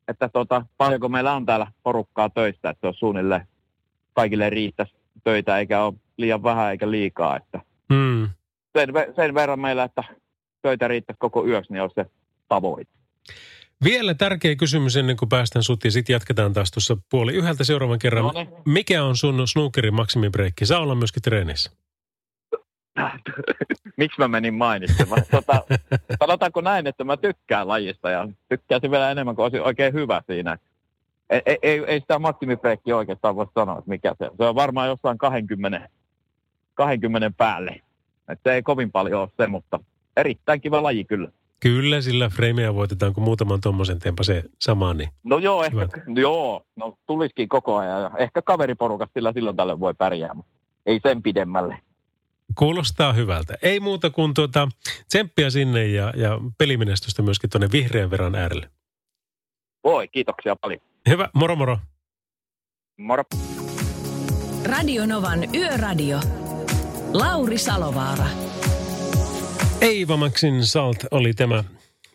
[0.07, 3.47] että tota, paljonko meillä on täällä porukkaa töistä, että se on suunnilleen
[4.13, 7.37] kaikille riittäisi töitä, eikä ole liian vähän eikä liikaa.
[7.37, 7.61] Että
[7.93, 8.29] Hmm.
[8.77, 10.03] sen, sen verran meillä, että
[10.61, 12.05] töitä riittäisi koko yöksi, niin on se
[12.47, 12.91] tavoite.
[13.83, 17.99] Vielä tärkeä kysymys ennen kuin päästään sut ja sitten jatketaan taas tuossa puoli yhdeltä seuraavan
[17.99, 18.23] kerran.
[18.23, 18.49] No niin.
[18.65, 20.65] Mikä on sun snookerin maksimibreikki?
[20.65, 21.71] Saa olla myöskin treenissä.
[23.97, 25.23] Miksi mä menin mainitsemaan?
[25.31, 25.63] Tota,
[26.21, 30.57] sanotaanko näin, että mä tykkään lajista ja tykkäisin vielä enemmän, kun olisin oikein hyvä siinä.
[31.29, 34.37] Ei, ei, ei, ei sitä maksimibreikkiä oikeastaan voi sanoa, että mikä se on.
[34.37, 35.89] Se on varmaan jossain 20,
[36.73, 37.81] 20 päälle.
[38.29, 39.79] Et se ei kovin paljon ole se, mutta
[40.17, 41.31] erittäin kiva laji kyllä.
[41.61, 46.21] Kyllä, sillä freimejä voitetaan, kun muutaman tommosen tempa se sama, niin No joo, ehkä, Hyvä.
[46.21, 48.01] joo, no tulisikin koko ajan.
[48.01, 50.51] Ja ehkä kaveriporukasta sillä silloin tällöin voi pärjää, mutta
[50.85, 51.77] ei sen pidemmälle.
[52.57, 53.53] kuulostaa hyvältä.
[53.61, 54.67] Ei muuta kuin tuota,
[55.07, 58.69] tsemppiä sinne ja, ja pelimenestystä myöskin tuonne vihreän verran äärelle.
[59.83, 60.81] Voi, kiitoksia paljon.
[61.09, 61.77] Hyvä, moro moro.
[62.97, 63.23] Moro.
[64.65, 66.19] Radio Novan Yöradio.
[67.13, 68.25] Lauri Salovaara.
[69.81, 71.63] Eiva Maxin Salt oli tämä.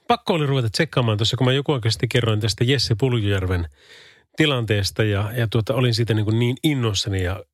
[0.09, 3.69] Pakko oli ruveta tsekkaamaan tuossa, kun mä joku sitten kerroin tästä Jesse Puljujärven
[4.37, 7.45] tilanteesta ja, ja tuota, olin siitä niin, kuin niin innoissani ja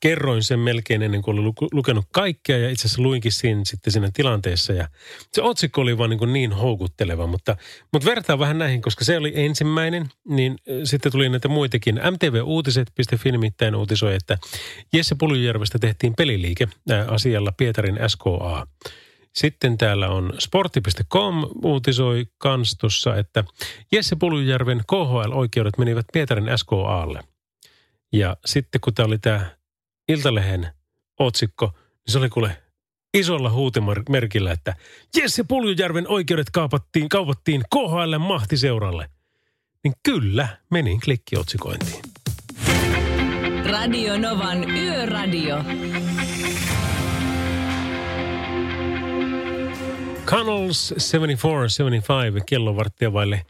[0.00, 4.10] kerroin sen melkein ennen kuin olin lukenut kaikkea ja itse asiassa luinkin siinä, sitten siinä
[4.14, 4.88] tilanteessa ja
[5.32, 7.56] se otsikko oli vaan niin, kuin niin houkutteleva, mutta,
[7.92, 11.94] mutta vertaa vähän näihin, koska se oli ensimmäinen, niin sitten tuli näitä muitakin.
[11.94, 14.38] MTV-uutiset.fi nimittäin uutisoi, että
[14.92, 16.68] Jesse Puljujärvestä tehtiin peliliike
[17.08, 18.66] asialla Pietarin SKA.
[19.34, 23.44] Sitten täällä on sportti.com uutisoi kans tuossa, että
[23.92, 27.20] Jesse Puljujärven KHL-oikeudet menivät Pietarin SKAlle.
[28.12, 29.46] Ja sitten kun tämä oli tämä
[30.08, 30.68] Iltalehen
[31.18, 32.56] otsikko, niin se oli kuule
[33.14, 34.74] isolla huutimerkillä, että
[35.16, 39.10] Jesse Puljujärven oikeudet kaupattiin, kaupattiin KHL mahtiseuralle.
[39.84, 42.02] Niin kyllä, menin klikkiotsikointiin.
[43.70, 45.56] Radio Novan Yöradio.
[50.34, 50.94] Connells
[52.40, 53.46] 74-75 kello varttia vaille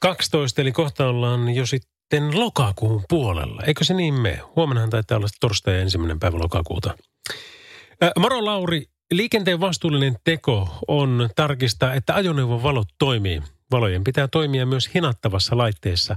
[0.00, 3.62] 12, eli kohta ollaan jo sitten lokakuun puolella.
[3.66, 4.40] Eikö se niin mene?
[4.56, 6.94] Huomennahan taitaa olla torstai ensimmäinen päivä lokakuuta.
[8.02, 13.42] Ä, Moro Lauri, liikenteen vastuullinen teko on tarkistaa, että ajoneuvon valot toimii.
[13.74, 16.16] Valojen pitää toimia myös hinattavassa laitteessa.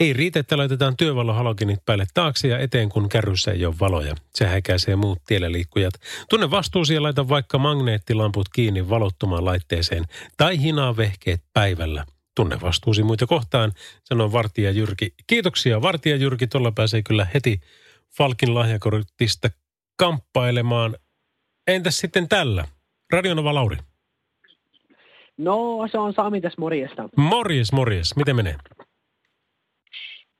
[0.00, 4.14] Ei riitä, että laitetaan työvalohalogenit päälle taakse ja eteen, kun kärryssä ei ole valoja.
[4.34, 5.94] Se häkäisee muut tiellä liikkujat.
[6.30, 10.04] Tunne vastuusi ja laita vaikka magneettilamput kiinni valottomaan laitteeseen
[10.36, 12.04] tai hinaa vehkeet päivällä.
[12.36, 13.72] Tunne vastuusi muita kohtaan,
[14.04, 15.14] sanoo Vartija Jyrki.
[15.26, 17.60] Kiitoksia Vartija Jyrki, tuolla pääsee kyllä heti
[18.16, 19.50] Falkin lahjakortista
[19.98, 20.96] kamppailemaan.
[21.66, 22.64] Entäs sitten tällä?
[23.12, 23.76] Radionova Lauri.
[25.38, 27.08] No, se on Sami tässä morjesta.
[27.16, 28.16] Morjes, morjes.
[28.16, 28.56] Miten menee?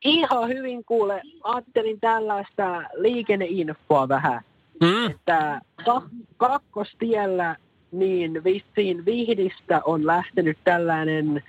[0.05, 1.23] Ihan hyvin kuule.
[1.45, 4.41] Ajattelin tällaista liikenneinfoa vähän,
[4.83, 5.11] Mm.
[5.11, 7.57] että ka- kakkostiellä
[7.93, 11.43] niin vissiin Vihdistä on lähtenyt tällainen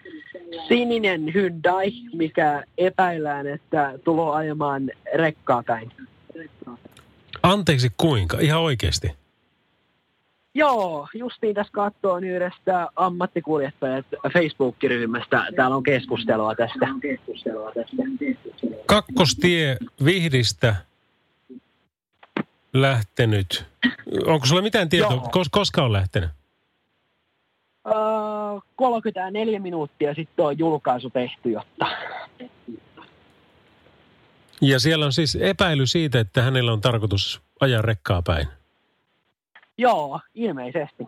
[0.68, 5.92] sininen Hyundai, mikä epäillään, että tulo ajamaan rekkaa päin.
[7.44, 8.38] Anteeksi kuinka?
[8.40, 9.12] Ihan oikeasti.
[10.58, 15.48] Joo, justiin tässä katsoin yhdestä ammattikuljettajat Facebook-ryhmästä.
[15.56, 16.88] Täällä on keskustelua tästä.
[18.86, 20.76] Kakkostie Vihdistä
[22.74, 23.66] lähtenyt.
[24.26, 26.30] Onko sulla mitään tietoa, kos, koska on lähtenyt?
[27.88, 27.94] Öö,
[28.76, 31.86] 34 minuuttia sitten on julkaisu tehty, jotta...
[34.62, 38.48] Ja siellä on siis epäily siitä, että hänellä on tarkoitus ajaa rekkaa päin.
[39.78, 41.04] Joo, ilmeisesti.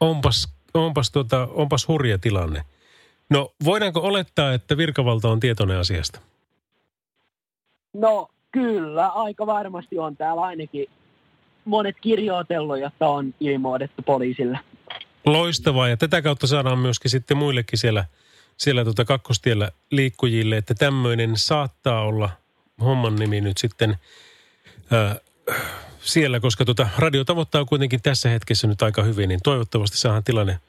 [0.00, 2.64] Onpas, onpas, tuota, onpas hurja tilanne.
[3.30, 6.20] No, voidaanko olettaa, että virkavalta on tietoinen asiasta?
[7.94, 10.86] No kyllä, aika varmasti on täällä ainakin
[11.64, 14.58] monet kirjoitellut, jotta on ilmoitettu poliisille.
[15.26, 18.04] Loistavaa, ja tätä kautta saadaan myöskin sitten muillekin siellä,
[18.56, 22.30] siellä tuota kakkostiellä liikkujille, että tämmöinen saattaa olla
[22.80, 23.96] homman nimi nyt sitten
[26.00, 30.60] siellä, koska tuota, radio tavoittaa kuitenkin tässä hetkessä nyt aika hyvin, niin toivottavasti saadaan tilanne,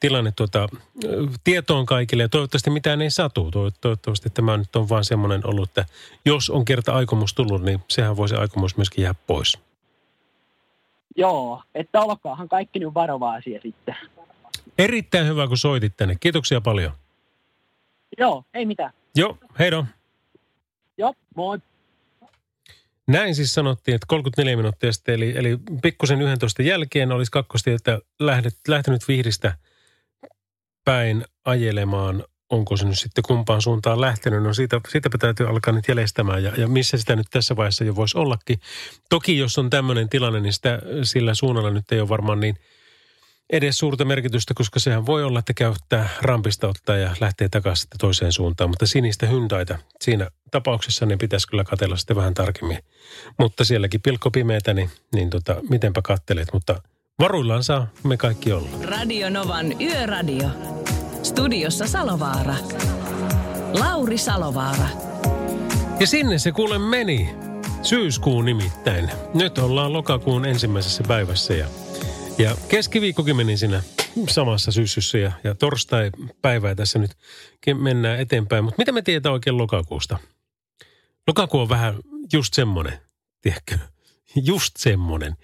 [0.00, 0.68] tilanne tuota,
[1.44, 3.50] tietoon kaikille ja toivottavasti mitään ei satu.
[3.50, 5.86] Toiv- Toivottavasti tämä nyt on vaan semmoinen ollut, että
[6.24, 9.58] jos on kerta aikomus tullut, niin sehän voi se aikomus myöskin jää pois.
[11.16, 13.96] Joo, että olkaahan kaikki nyt varovaisia sitten.
[14.78, 16.16] Erittäin hyvä, kun soitit tänne.
[16.20, 16.92] Kiitoksia paljon.
[18.18, 18.92] Joo, ei mitään.
[19.14, 19.84] Joo, heido.
[20.98, 21.58] Joo, moi.
[23.08, 28.54] Näin siis sanottiin, että 34 minuuttia sitten, eli, eli pikkusen 11 jälkeen olisi kakkostieltä lähdet,
[28.68, 29.54] lähtenyt Vihdistä
[30.84, 32.24] päin ajelemaan.
[32.50, 34.42] Onko se nyt sitten kumpaan suuntaan lähtenyt?
[34.42, 37.96] No siitä, siitä täytyy alkaa nyt jäljestämään ja, ja missä sitä nyt tässä vaiheessa jo
[37.96, 38.60] voisi ollakin.
[39.10, 42.56] Toki jos on tämmöinen tilanne, niin sitä, sillä suunnalla nyt ei ole varmaan niin
[43.52, 48.32] edes suurta merkitystä, koska sehän voi olla, että käyttää rampista ottaa ja lähtee takaisin toiseen
[48.32, 48.70] suuntaan.
[48.70, 52.78] Mutta sinistä hyndaita siinä tapauksessa niin pitäisi kyllä katella sitten vähän tarkemmin.
[53.38, 56.48] Mutta sielläkin pilkko pimeätä, niin, niin tota, mitenpä kattelet.
[56.52, 56.82] Mutta
[57.18, 58.68] varuillaan saa me kaikki olla.
[58.82, 60.48] Radio Novan Yöradio.
[61.22, 62.54] Studiossa Salovaara.
[63.78, 64.88] Lauri Salovaara.
[66.00, 67.34] Ja sinne se kuule meni.
[67.82, 69.10] Syyskuun nimittäin.
[69.34, 71.66] Nyt ollaan lokakuun ensimmäisessä päivässä ja,
[72.38, 73.82] ja keskiviikkokin meni siinä
[74.28, 77.10] samassa syssyssä ja, ja torstai-päivää tässä nyt
[77.74, 78.64] mennään eteenpäin.
[78.64, 80.18] Mutta mitä me tietää oikein lokakuusta?
[81.26, 81.94] Lokakuu on vähän
[82.32, 82.98] just semmoinen,
[83.42, 83.78] tiedätkö?
[84.46, 85.36] Just semmoinen.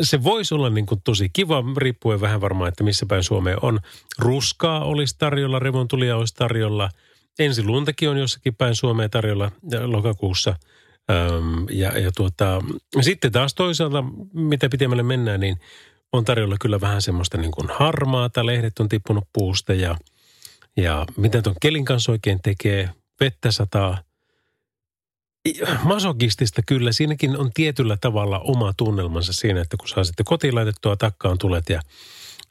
[0.00, 3.80] Se voisi olla niin kuin tosi kiva, riippuen vähän varmaan, että missä päin Suomea on.
[4.18, 6.90] Ruskaa olisi tarjolla, revontulia olisi tarjolla.
[7.38, 9.50] Ensi luntakin on jossakin päin Suomea tarjolla
[9.84, 10.56] lokakuussa.
[11.10, 12.62] Öm, ja, ja tuota,
[13.00, 15.56] sitten taas toisaalta, mitä pitemmälle mennään, niin
[16.12, 18.46] on tarjolla kyllä vähän semmoista niin kuin harmaata.
[18.46, 19.96] Lehdet on tippunut puusta ja,
[20.76, 22.90] ja mitä tuon kelin kanssa oikein tekee.
[23.20, 23.98] Vettä sataa.
[25.82, 26.92] Masokistista kyllä.
[26.92, 31.68] Siinäkin on tietyllä tavalla oma tunnelmansa siinä, että kun saa sitten kotiin laitettua takkaan tulet
[31.68, 31.80] ja,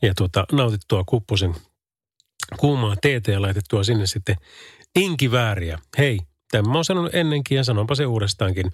[0.01, 1.55] ja tuota, nautittua kupposen
[2.57, 4.35] kuumaa teetä ja laitettua sinne sitten
[4.95, 5.79] inkivääriä.
[5.97, 6.19] Hei,
[6.51, 8.71] tämä on sanonut ennenkin ja sanonpa se uudestaankin.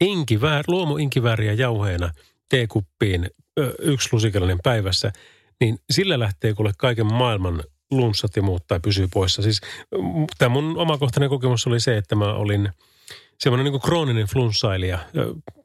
[0.00, 2.10] Inkiväär, luomu inkivääriä jauheena
[2.52, 3.30] teekuppiin
[3.78, 5.12] yksi lusikallinen päivässä,
[5.60, 9.42] niin sillä lähtee kuule kaiken maailman lunssat ja muut tai pysyy poissa.
[9.42, 9.60] Siis
[10.38, 12.68] tämä mun omakohtainen kokemus oli se, että mä olin
[13.38, 14.98] semmoinen niin krooninen flunssailija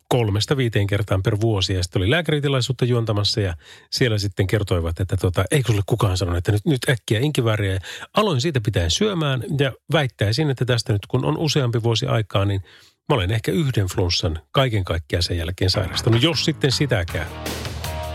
[0.09, 1.73] kolmesta viiteen kertaan per vuosi.
[1.73, 3.53] Ja sitten oli lääkäritilaisuutta juontamassa ja
[3.91, 7.73] siellä sitten kertoivat, että tota, eikö sulle kukaan sanonut, että nyt, nyt äkkiä inkivääriä.
[7.73, 7.79] Ja
[8.17, 12.61] aloin siitä pitäen syömään ja väittäisin, että tästä nyt kun on useampi vuosi aikaa, niin
[13.09, 17.27] mä olen ehkä yhden flunssan kaiken kaikkiaan sen jälkeen sairastunut, jos sitten sitäkään.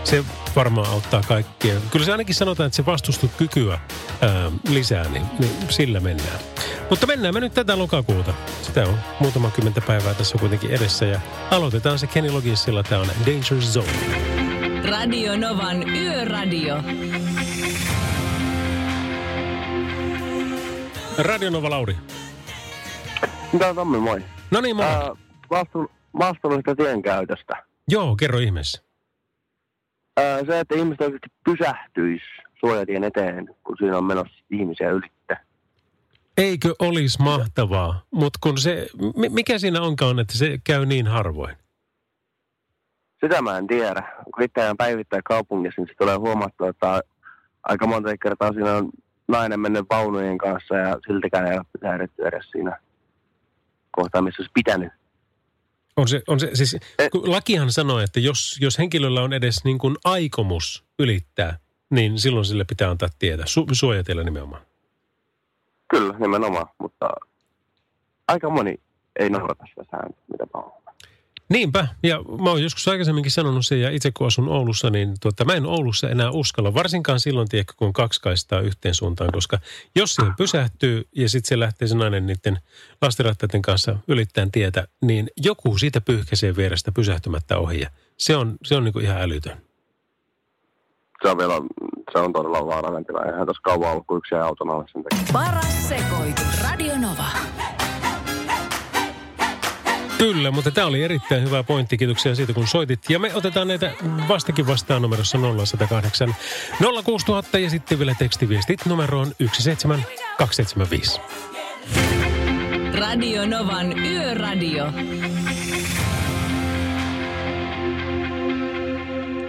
[0.03, 0.23] Se
[0.55, 1.75] varmaan auttaa kaikkia.
[1.91, 3.79] Kyllä se ainakin sanotaan, että se vastustuskykyä
[4.21, 6.39] ää, lisää, niin, niin sillä mennään.
[6.89, 8.33] Mutta mennään me nyt tätä lokakuuta.
[8.61, 11.19] Sitä on muutama kymmentä päivää tässä kuitenkin edessä ja
[11.51, 12.83] aloitetaan se Kenny Loginsilla.
[12.83, 13.87] Tämä on Danger Zone.
[14.89, 16.83] Radio Novan Yöradio.
[21.17, 21.97] Radio Nova Lauri.
[23.53, 24.21] Mitä on Tommi, moi.
[24.53, 24.85] No niin, moi.
[24.85, 25.11] Ää,
[25.49, 25.89] vastuun,
[26.19, 27.63] vastuullisesta tienkäytöstä.
[27.87, 28.83] Joo, kerro ihmeessä.
[30.17, 32.25] Ää, se, että ihmiset oikeasti pysähtyisi
[32.59, 35.37] suojatien eteen, kun siinä on menossa ihmisiä ylitte.
[36.37, 41.55] Eikö olisi mahtavaa, mutta kun se, mi- mikä siinä onkaan, että se käy niin harvoin?
[43.23, 44.03] Sitä mä en tiedä.
[44.33, 47.01] Kun itse ajan päivittäin kaupungissa, niin se tulee huomattua, että
[47.63, 48.89] aika monta kertaa siinä on
[49.27, 52.79] nainen mennyt vaunujen kanssa ja siltikään ei ole pysähdetty edes siinä
[53.95, 54.93] kohtaa, missä olisi pitänyt.
[55.97, 56.77] On se, on se siis,
[57.11, 61.57] kun lakihan sanoo, että jos, jos henkilöllä on edes niin kuin aikomus ylittää,
[61.89, 63.45] niin silloin sille pitää antaa tietää.
[63.45, 64.61] Su, suojatella nimenomaan.
[65.87, 67.09] Kyllä, nimenomaan, mutta
[68.27, 68.75] aika moni
[69.19, 70.82] ei noudata sitä sääntöä, mitä oon.
[71.49, 75.45] Niinpä, ja mä oon joskus aikaisemminkin sanonut sen, ja itse kun asun Oulussa, niin tuota,
[75.45, 79.59] mä en Oulussa enää uskalla, varsinkaan silloin, tiedätkö, kun on kaksi kaistaa yhteen suuntaan, koska
[79.95, 82.59] jos siihen pysähtyy ja sitten se lähtee se nainen niiden
[83.01, 88.75] lastenrattaiden kanssa ylittäen tietä, niin joku siitä pyyhkäisee vierestä pysähtymättä ohi, ja se on, se
[88.75, 89.61] on niin kuin ihan älytön.
[91.23, 91.53] Se on vielä,
[92.11, 93.31] se on todella vaarallinen tilanne.
[93.31, 95.33] Eihän tässä kauan ollut, kun yksi jäi auton alle sen takia.
[95.33, 96.61] Paras sekoitus.
[96.63, 97.27] Radio Nova.
[100.17, 101.97] Kyllä, mutta tämä oli erittäin hyvä pointti.
[101.97, 103.09] Kiitoksia siitä, kun soitit.
[103.09, 103.91] Ja me otetaan näitä
[104.27, 106.35] vastakin vastaan numerossa 0108
[107.05, 111.21] 06000 ja sitten vielä tekstiviestit numeroon 17275.
[112.99, 114.91] Radio Novan Yöradio.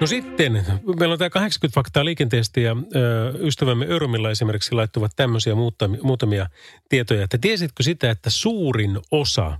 [0.00, 0.52] No sitten,
[0.98, 6.46] meillä on tämä 80 faktaa liikenteestä ja ö, ystävämme Örmillä esimerkiksi laittuvat tämmöisiä muutamia, muutamia
[6.88, 7.24] tietoja.
[7.24, 9.58] Että tiesitkö sitä, että suurin osa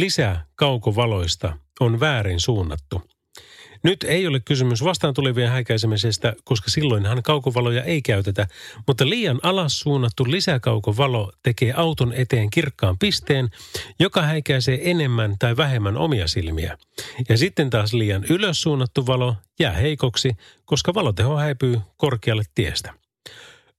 [0.00, 3.02] lisäkaukovaloista on väärin suunnattu?
[3.82, 8.46] Nyt ei ole kysymys vastaan tulevien häikäisemisestä, koska silloinhan kaukovaloja ei käytetä,
[8.86, 13.48] mutta liian alas suunnattu lisäkaukovalo tekee auton eteen kirkkaan pisteen,
[14.00, 16.78] joka häikäisee enemmän tai vähemmän omia silmiä.
[17.28, 20.30] Ja sitten taas liian ylös suunnattu valo jää heikoksi,
[20.64, 22.94] koska valoteho häipyy korkealle tiestä.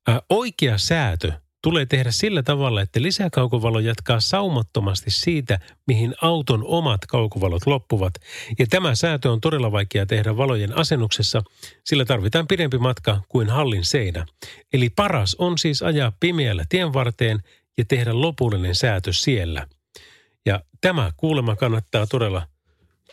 [0.10, 1.32] Ä, oikea säätö
[1.64, 8.14] tulee tehdä sillä tavalla, että lisäkaukovalo jatkaa saumattomasti siitä, mihin auton omat kaukovalot loppuvat.
[8.60, 11.44] Ja tämä säätö on todella vaikea tehdä valojen asennuksessa,
[11.86, 14.26] sillä tarvitaan pidempi matka kuin hallin seinä.
[14.74, 17.40] Eli paras on siis ajaa pimeällä tien varteen
[17.78, 19.68] ja tehdä lopullinen säätö siellä.
[20.46, 22.48] Ja tämä kuulema kannattaa todella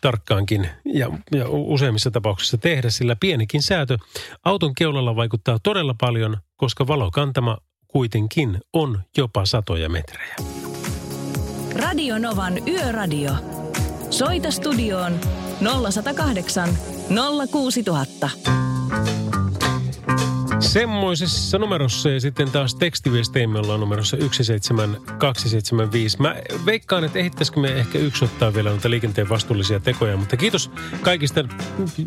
[0.01, 3.99] tarkkaankin ja, ja useimmissa tapauksissa tehdä, sillä pienikin säätö
[4.45, 7.59] auton keulalla vaikuttaa todella paljon, koska valokantama
[7.97, 10.37] kuitenkin on jopa satoja metrejä.
[11.75, 13.31] Radio Novan Yöradio.
[14.11, 15.21] Soita studioon
[15.61, 16.69] 0108
[17.51, 18.31] 06000.
[20.61, 26.23] Semmoisessa numerossa ja sitten taas tekstiviesteimme ollaan numerossa 17275.
[26.23, 26.37] Mä
[26.67, 30.71] veikkaan, että ehittäisikö me ehkä yksi ottaa vielä noita liikenteen vastuullisia tekoja, mutta kiitos
[31.03, 31.45] kaikista,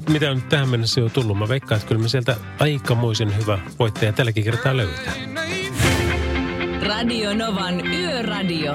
[0.09, 1.37] mitä on nyt tähän mennessä jo tullut.
[1.37, 5.13] Mä veikkaan, että kyllä me sieltä aikamoisen hyvä voittaja tälläkin kertaa löytää.
[6.81, 8.73] Radio Novan Yöradio.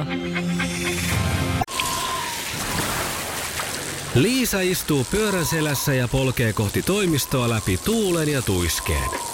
[4.15, 9.34] Liisa istuu pyörän selässä ja polkee kohti toimistoa läpi tuulen ja tuiskeen.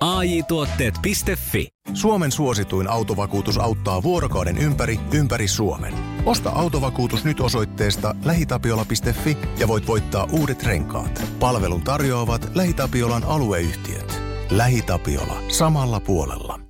[0.00, 1.68] AJ-tuotteet.fi.
[1.94, 5.94] Suomen suosituin autovakuutus auttaa vuorokauden ympäri, ympäri Suomen.
[6.24, 11.22] Osta autovakuutus nyt osoitteesta lähitapiola.fi ja voit voittaa uudet renkaat.
[11.40, 14.22] Palvelun tarjoavat LähiTapiolan alueyhtiöt.
[14.50, 15.42] LähiTapiola.
[15.48, 16.60] Samalla puolella.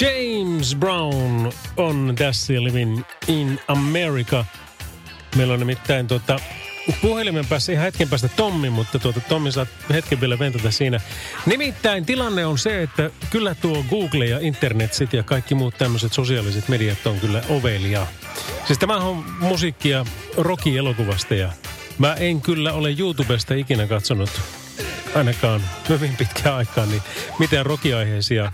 [0.00, 4.44] James Brown on tässä Living in America.
[5.36, 6.38] Meillä on nimittäin tuota,
[7.02, 11.00] puhelimen päässä ihan hetken päästä Tommi, mutta tuota, Tommi saa hetken vielä ventata siinä.
[11.46, 16.68] Nimittäin tilanne on se, että kyllä tuo Google ja internetsit ja kaikki muut tämmöiset sosiaaliset
[16.68, 18.06] mediat on kyllä ovelia.
[18.66, 20.04] Siis tämä on musiikkia
[20.36, 21.52] Rocky-elokuvasta ja
[21.98, 24.30] mä en kyllä ole YouTubesta ikinä katsonut
[25.14, 27.02] ainakaan hyvin pitkään aikaan, niin
[27.38, 28.52] mitään Rocky-aiheisia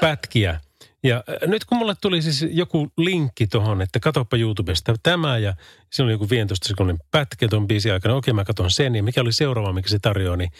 [0.00, 0.60] pätkiä.
[1.06, 5.54] Ja äh, nyt kun mulle tuli siis joku linkki tuohon, että katoppa YouTubesta tämä ja
[5.92, 8.14] se oli joku 15 sekunnin pätkä tuon biisin aikana.
[8.14, 10.50] Okei, mä katson sen ja mikä oli seuraava, mikä se tarjoaa, niin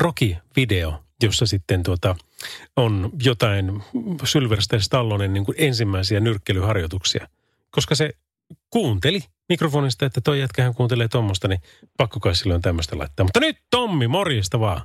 [0.00, 2.16] Rocky-video, jossa sitten tuota,
[2.76, 3.82] on jotain
[4.24, 7.28] Sylvester Stallonen niin kuin ensimmäisiä nyrkkelyharjoituksia.
[7.70, 8.10] Koska se
[8.70, 11.60] kuunteli mikrofonista, että toi jätkähän kuuntelee tuommoista, niin
[11.96, 13.24] pakko kai silloin tämmöistä laittaa.
[13.24, 14.80] Mutta nyt Tommi, morjesta vaan.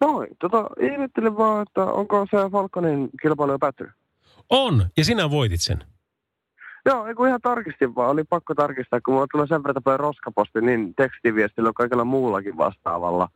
[0.00, 3.92] Noin, tota, ihmettelin vaan, että onko se Falconin kilpailu jo päättynyt?
[4.50, 5.84] On, ja sinä voitit sen.
[6.86, 10.00] Joo, ei kun ihan tarkistin vaan, oli pakko tarkistaa, kun mulla tulee sen verran paljon
[10.00, 13.28] roskaposti, niin tekstiviestillä on kaikella muullakin vastaavalla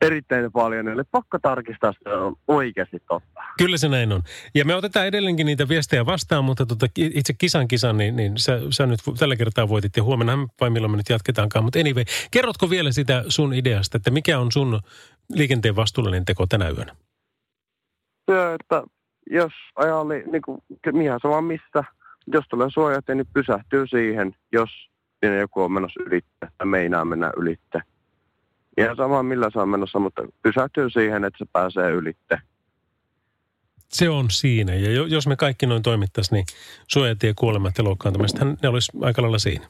[0.00, 3.40] erittäin paljon, eli pakko tarkistaa, se on oikeasti totta.
[3.58, 4.22] Kyllä se näin on.
[4.54, 8.60] Ja me otetaan edelleenkin niitä viestejä vastaan, mutta tota, itse kisan kisan, niin, niin sä,
[8.70, 11.64] sä nyt tällä kertaa voitit ja huomenna vai milloin me nyt jatketaankaan.
[11.64, 14.80] Mutta anyway, kerrotko vielä sitä sun ideasta, että mikä on sun
[15.34, 16.96] liikenteen vastuullinen teko tänä yönä?
[18.30, 18.82] syö, että
[19.30, 20.62] jos ajalli, niin kuin,
[21.02, 21.84] ihan sama missä,
[22.26, 24.70] jos tulee suojatte, niin pysähtyy siihen, jos
[25.20, 27.82] siinä joku on menossa ylitte tai meinaa mennä ylitte.
[28.78, 32.38] Ihan sama millä se on menossa, mutta pysähtyy siihen, että se pääsee ylitte.
[33.88, 34.74] Se on siinä.
[34.74, 36.46] Ja jo- jos me kaikki noin toimittaisiin, niin
[36.88, 39.66] suojatie kuolemat ja loukkaantumiset, ne olisi aika lailla siinä.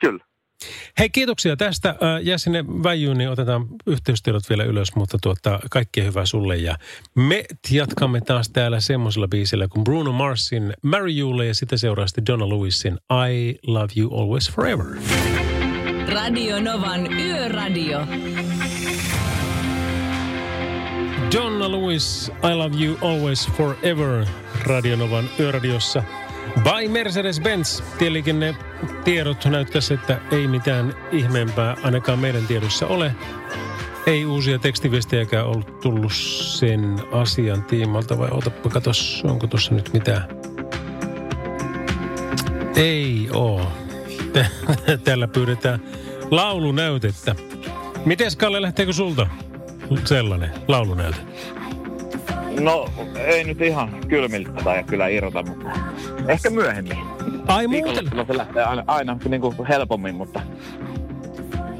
[0.00, 0.24] Kyllä.
[0.98, 1.94] Hei, kiitoksia tästä.
[2.22, 6.56] Jää sinne väijyyn, niin otetaan yhteystiedot vielä ylös, mutta tuota, kaikkea hyvää sulle.
[6.56, 6.78] Ja
[7.14, 12.26] me jatkamme taas täällä semmoisella biisillä kuin Bruno Marsin Marry Youlle ja sitten seuraa sitten
[12.26, 14.86] Donna Lewisin I Love You Always Forever.
[16.08, 18.06] Radio Novan Yöradio.
[21.34, 24.26] Donna Lewis, I Love You Always Forever,
[24.66, 26.02] Radionovan yöradiossa.
[26.60, 27.82] By Mercedes-Benz.
[27.98, 28.56] Tieliikenne
[29.04, 33.14] tiedot näyttäisi, että ei mitään ihmeempää ainakaan meidän tiedossa ole.
[34.06, 40.28] Ei uusia tekstiviestejäkään ollut tullut sen asian tiimalta, vai otapa katos, onko tuossa nyt mitään?
[42.76, 43.72] Ei oo.
[45.04, 45.80] Täällä pyydetään
[46.30, 47.34] laulunäytettä.
[48.04, 49.26] Mites Kalle, lähteekö sulta
[50.04, 51.18] sellainen laulunäyte?
[52.60, 55.70] No, ei nyt ihan kylmiltä tai kyllä irrota, mutta
[56.28, 56.98] ehkä myöhemmin.
[57.46, 58.10] Ai muuten?
[58.26, 60.40] Se lähtee aina, aina niin kuin helpommin, mutta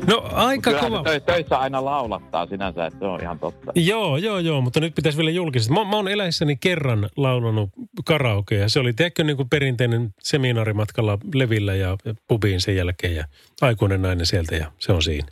[0.07, 1.03] No aika kyllähän kova.
[1.11, 3.73] tö- töissä aina laulattaa sinänsä, että se on ihan totta.
[3.75, 5.73] Joo, joo, joo, mutta nyt pitäisi vielä julkisesti.
[5.75, 7.71] Mä, mä oon eläissäni kerran laulanut
[8.05, 13.25] karaokea se oli tiedätkö niin kuin perinteinen seminaarimatkalla Levillä ja ja pubiin sen jälkeen ja
[13.61, 15.27] aikuinen nainen sieltä ja se on siinä.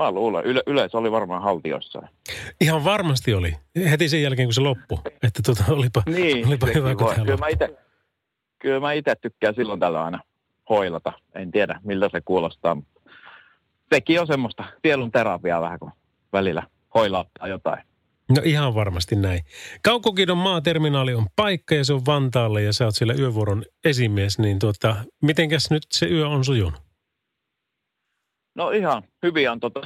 [0.00, 2.02] Mä luulen, yle, yleensä oli varmaan haltiossa.
[2.60, 3.56] Ihan varmasti oli.
[3.90, 4.98] Heti sen jälkeen, kun se loppui.
[5.22, 7.68] Että tota, olipa, Niin, olipa hyvä, kun kyllä mä, ite,
[8.58, 10.20] kyllä mä itse tykkään silloin tällä aina
[10.70, 11.12] hoilata.
[11.34, 12.76] En tiedä, miltä se kuulostaa,
[13.94, 15.92] sekin on semmoista sielun terapiaa vähän, kun
[16.32, 16.62] välillä
[16.94, 17.82] hoilauttaa jotain.
[18.28, 19.40] No ihan varmasti näin.
[19.82, 24.58] Kaukokidon maaterminaali on paikka ja se on Vantaalle ja sä oot siellä yövuoron esimies, niin
[24.58, 26.89] tuota, mitenkäs nyt se yö on sujunut?
[28.54, 29.80] No ihan hyvin on tota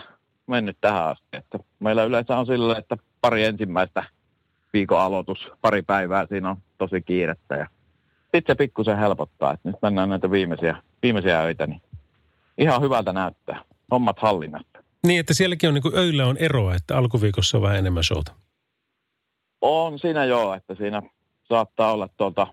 [0.47, 1.27] mennyt tähän asti.
[1.33, 4.05] Että meillä yleensä on sillä, että pari ensimmäistä
[4.73, 7.55] viikon aloitus, pari päivää siinä on tosi kiirettä.
[7.55, 7.67] Ja
[8.23, 11.83] sitten se pikkusen helpottaa, että nyt mennään näitä viimeisiä, viimeisiä öitä, niin
[12.59, 13.65] ihan hyvältä näyttää.
[13.91, 14.79] Hommat hallinnassa.
[15.07, 18.33] Niin, että sielläkin on niin kuin öillä on eroa, että alkuviikossa on vähän enemmän showta.
[19.61, 21.03] On siinä joo, että siinä
[21.43, 22.47] saattaa olla tuolta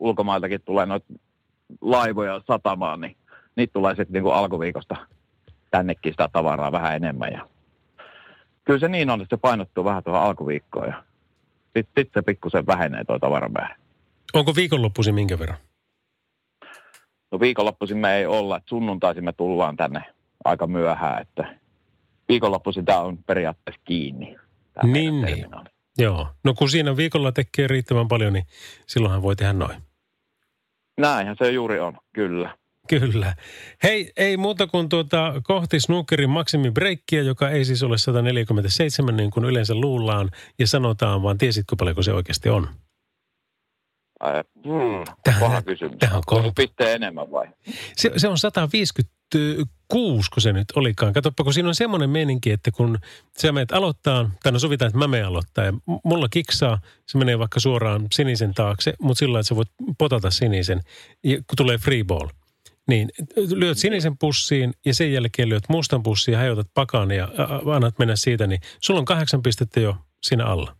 [0.00, 1.06] ulkomailtakin tulee noita
[1.80, 3.16] laivoja satamaan, niin
[3.56, 4.96] niitä tulee sitten niinku alkuviikosta
[5.76, 7.32] tännekin sitä tavaraa vähän enemmän.
[7.32, 7.48] Ja
[8.64, 11.04] kyllä se niin on, että se painottuu vähän tuohon alkuviikkoon ja
[11.76, 13.76] sitten sit se pikkusen vähenee tuo tavaramäärä.
[14.34, 15.58] Onko viikonloppuisin minkä verran?
[17.32, 20.02] No viikonloppuisin me ei olla, että sunnuntaisin me tullaan tänne
[20.44, 21.58] aika myöhään, että
[22.28, 24.36] viikonloppuisin tämä on periaatteessa kiinni.
[24.82, 25.46] Niin, niin.
[25.98, 26.28] Joo.
[26.44, 28.46] No kun siinä viikolla tekee riittävän paljon, niin
[28.86, 29.82] silloinhan voi tehdä noin.
[30.98, 32.56] Näinhän se juuri on, kyllä.
[32.88, 33.34] Kyllä.
[33.82, 39.44] Hei, ei muuta kuin tuota, kohti snookerin maksimibreikkiä, joka ei siis ole 147 niin kuin
[39.44, 42.68] yleensä luullaan ja sanotaan, vaan tiesitkö paljonko se oikeasti on?
[44.20, 44.42] Ai,
[45.40, 45.98] paha kysymys.
[45.98, 46.22] tähän on.
[46.38, 47.46] Onko pisteen enemmän vai?
[47.96, 51.12] Se, se on 156, kun se nyt olikaan.
[51.12, 52.98] Katsoppa, kun siinä on semmoinen meininki, että kun
[53.38, 55.72] sä menet aloittaa, tai no sovitaan, että mä menen aloittaa, ja
[56.04, 60.80] mulla kiksaa, se menee vaikka suoraan sinisen taakse, mutta sillä että sä voit potata sinisen,
[61.24, 62.28] ja kun tulee free ball.
[62.88, 63.08] Niin,
[63.54, 67.28] lyöt sinisen pussiin ja sen jälkeen lyöt mustan pussiin ja hajotat pakan ja
[67.74, 70.76] annat mennä siitä, niin sulla on kahdeksan pistettä jo siinä alla.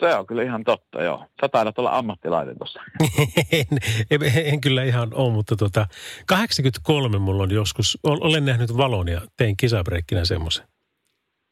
[0.00, 1.26] Se on kyllä ihan totta, joo.
[1.40, 2.80] Sä taidat olla ammattilainen tuossa.
[3.52, 3.66] en,
[4.10, 5.86] en, en kyllä ihan ole, mutta tota,
[6.26, 10.66] 83 mulla on joskus, ol- olen nähnyt valon ja tein kisabreikkinä semmoisen.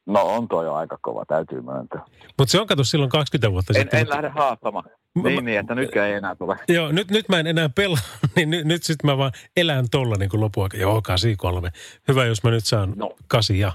[0.07, 2.05] No on toi jo aika kova, täytyy myöntää.
[2.39, 4.01] Mutta se on kato silloin 20 vuotta En, sitten.
[4.01, 4.85] en lähde haastamaan.
[5.23, 6.57] Niin, niin, että nytkään ei enää tule.
[6.69, 7.99] Joo, nyt, nyt mä en enää pelaa,
[8.37, 10.77] niin nyt, nyt sitten mä vaan elän tolla niin kuin lopuaika.
[10.77, 11.71] Joo, 83.
[12.09, 13.17] Hyvä, jos mä nyt saan No.
[13.29, 13.73] kasia.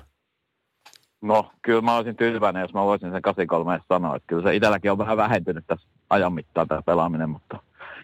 [1.22, 4.16] No, kyllä mä olisin tyytyväinen, jos mä voisin sen 83 sanoa.
[4.16, 7.60] Että kyllä se itselläkin on vähän vähentynyt tässä ajan mittaan tämä pelaaminen, mutta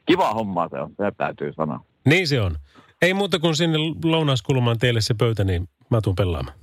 [0.06, 1.80] kiva homma se on, se täytyy sanoa.
[2.06, 2.56] Niin se on.
[3.02, 6.58] Ei muuta kuin sinne lounaskulmaan teille se pöytä, niin mä tuun pelaamaan.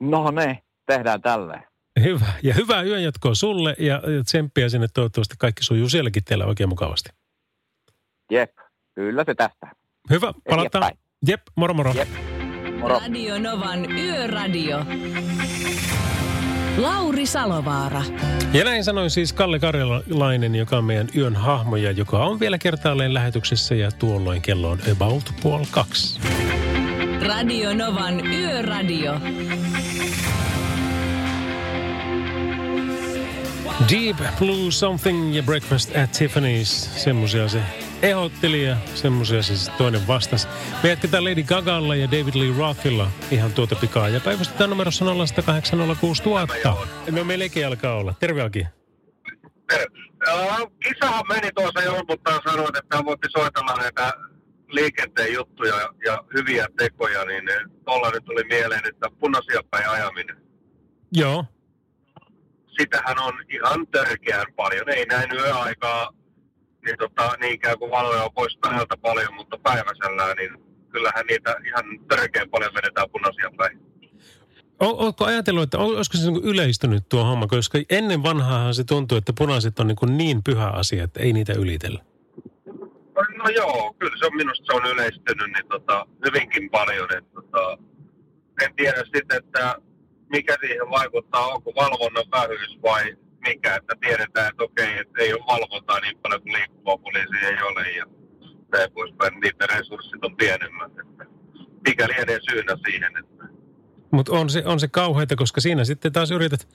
[0.00, 1.62] No ne, tehdään tälleen.
[2.00, 2.32] Hyvä.
[2.42, 4.86] Ja hyvää yönjatkoa sulle ja ja tsemppiä sinne.
[4.94, 7.10] Toivottavasti kaikki sujuu sielläkin teillä oikein mukavasti.
[8.30, 8.50] Jep,
[8.94, 9.66] kyllä se tästä.
[10.10, 10.92] Hyvä, palataan.
[11.28, 11.92] Jep, moro moro.
[11.94, 12.08] Jep.
[12.80, 12.98] Moro.
[12.98, 14.84] Radio Novan Yöradio.
[16.76, 18.02] Lauri Salovaara.
[18.52, 23.14] Ja näin sanoi siis Kalle Karjalainen, joka on meidän yön hahmoja, joka on vielä kertaalleen
[23.14, 26.20] lähetyksessä ja tuolloin kello on about puoli kaksi.
[27.26, 29.20] Radio Novan Yöradio.
[33.80, 36.68] Deep Blue Something ja Breakfast at Tiffany's.
[36.96, 37.60] Semmosia se
[38.02, 40.48] ehdotteli ja semmosia se toinen vastas.
[40.82, 44.08] Me jatketaan Lady Gagalla ja David Lee Rothilla ihan tuota pikaa.
[44.08, 45.08] Ja päivystetään numerossa 0806000.
[47.10, 48.14] No meillekin alkaa olla.
[48.20, 48.66] Terve Aki.
[50.26, 54.12] Joo, Kisahan meni tuossa jolputtaan sanoit, että hän voitti soitella näitä
[54.68, 55.74] liikenteen juttuja
[56.06, 57.44] ja hyviä tekoja, niin
[57.84, 60.36] tuolla nyt tuli mieleen, että punaisia päin ajaminen.
[61.12, 61.44] Joo.
[62.78, 64.88] Sitähän on ihan törkeän paljon.
[64.88, 66.12] Ei näin yöaikaa
[66.84, 70.50] niin tota, niinkään kuin valoja on pois päältä paljon, mutta päiväsellään, niin
[70.90, 73.80] kyllähän niitä ihan törkeän paljon vedetään punaisia päin.
[74.80, 77.46] Oletko ajatellut, että ol- olisiko se niin yleistynyt tuo homma?
[77.46, 81.32] Koska ennen vanhaahan se tuntuu, että punaiset on niin, kuin niin pyhä asia, että ei
[81.32, 82.04] niitä ylitellä.
[83.14, 87.08] No joo, kyllä se on minusta se on yleistynyt niin tota, hyvinkin paljon.
[87.18, 87.78] Et, tota,
[88.62, 89.76] en tiedä sitten, että
[90.36, 93.04] mikä siihen vaikuttaa, onko valvonnan vähyys vai
[93.48, 97.62] mikä, että tiedetään, että okei, että ei ole valvontaa niin paljon kuin liikkuvaa poliisia ei
[97.62, 98.06] ole ja
[98.72, 100.92] näin poispäin, niiden resurssit on pienemmät.
[101.02, 101.24] Että
[101.88, 103.44] mikä lienee syynä siihen, että
[104.10, 106.68] Mutta on se, on se kauheita, koska siinä sitten taas yrität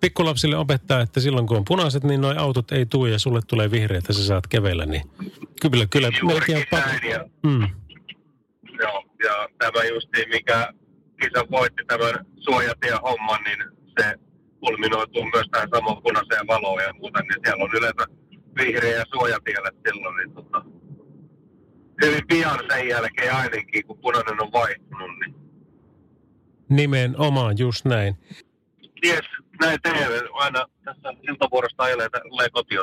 [0.00, 3.70] pikkulapsille opettaa, että silloin kun on punaiset, niin nuo autot ei tule ja sulle tulee
[4.08, 4.86] ja sä saat kävellä.
[4.86, 5.02] Niin
[5.62, 6.90] kyllä, kyllä melkein pakko.
[6.90, 7.68] näin ja Mm.
[8.80, 10.72] Joo, ja tämä justiin, mikä
[11.20, 13.58] kisa voitti tämän suojatien homman, niin
[14.00, 14.14] se
[14.60, 18.04] kulminoituu myös tähän samaan punaiseen valoon ja muuten, niin siellä on yleensä
[18.58, 20.64] vihreä suojatielle silloin, niin tota,
[22.04, 25.34] hyvin pian sen jälkeen ainakin, kun punainen on vaihtunut, niin
[26.68, 28.16] Nimenomaan, just näin.
[29.00, 29.20] ties,
[29.60, 30.04] näin teemme,
[30.34, 32.80] aina tässä iltavuorosta ajelee tulee kotiin.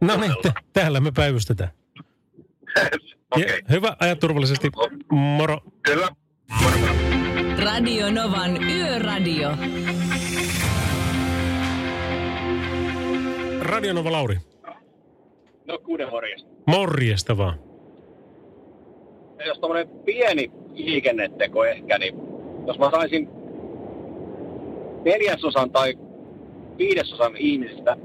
[0.00, 1.70] No niin, t- täällä me päivystetään.
[3.30, 4.70] Okei, Ja, hyvä, aja turvallisesti.
[5.12, 5.60] Moro.
[5.82, 6.08] kyllä.
[7.64, 9.48] Radio Novan Yöradio.
[13.60, 14.36] Radionova Lauri.
[15.66, 16.48] No kuuden morjesta.
[16.66, 17.58] Morjesta vaan.
[19.46, 22.14] Jos tommonen pieni liikenneteko ehkä, niin
[22.66, 23.28] jos mä saisin
[25.04, 25.98] neljäsosan tai
[26.78, 27.96] viidesosan ihmisistä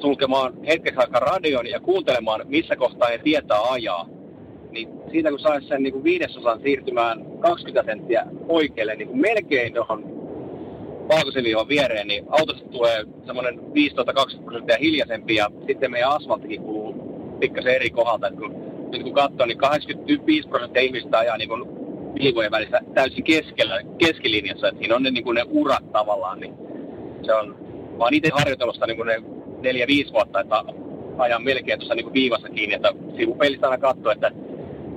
[0.00, 4.08] sulkemaan hetkeksi aikaa radion ja kuuntelemaan, missä kohtaa he tietää ajaa,
[4.70, 9.74] niin siitä kun saisi sen niin kuin viidesosan siirtymään 20 senttiä oikealle, niin kuin melkein
[9.74, 10.16] tuohon
[11.08, 16.94] valkoisen viereen, niin autosta tulee semmoinen 15-20 prosenttia hiljaisempi ja sitten meidän asfalttikin kuluu
[17.40, 18.30] pikkasen eri kohdalta.
[18.30, 18.54] Kun,
[18.92, 21.76] nyt kun katsoo, niin 85 prosenttia ihmistä ajaa niin
[22.18, 26.54] viivojen välissä täysin keskellä, keskilinjassa, että siinä on ne, niin kuin ne urat tavallaan, niin
[27.22, 27.56] se on,
[27.98, 29.22] mä oon itse harjoitellut niin kuin ne
[29.62, 30.64] neljä, viisi vuotta, että
[31.18, 34.30] ajan melkein tuossa niin kuin viivassa kiinni, että sivupeilistä aina katsoo, että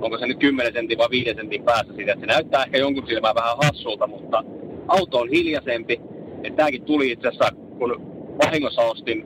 [0.00, 3.06] onko se nyt 10 sentin vai 5 sentin päässä siitä, että se näyttää ehkä jonkun
[3.06, 4.44] silmään vähän hassulta, mutta
[4.88, 6.00] auto on hiljaisempi,
[6.44, 8.10] että tämäkin tuli itse asiassa, kun
[8.44, 9.24] vahingossa ostin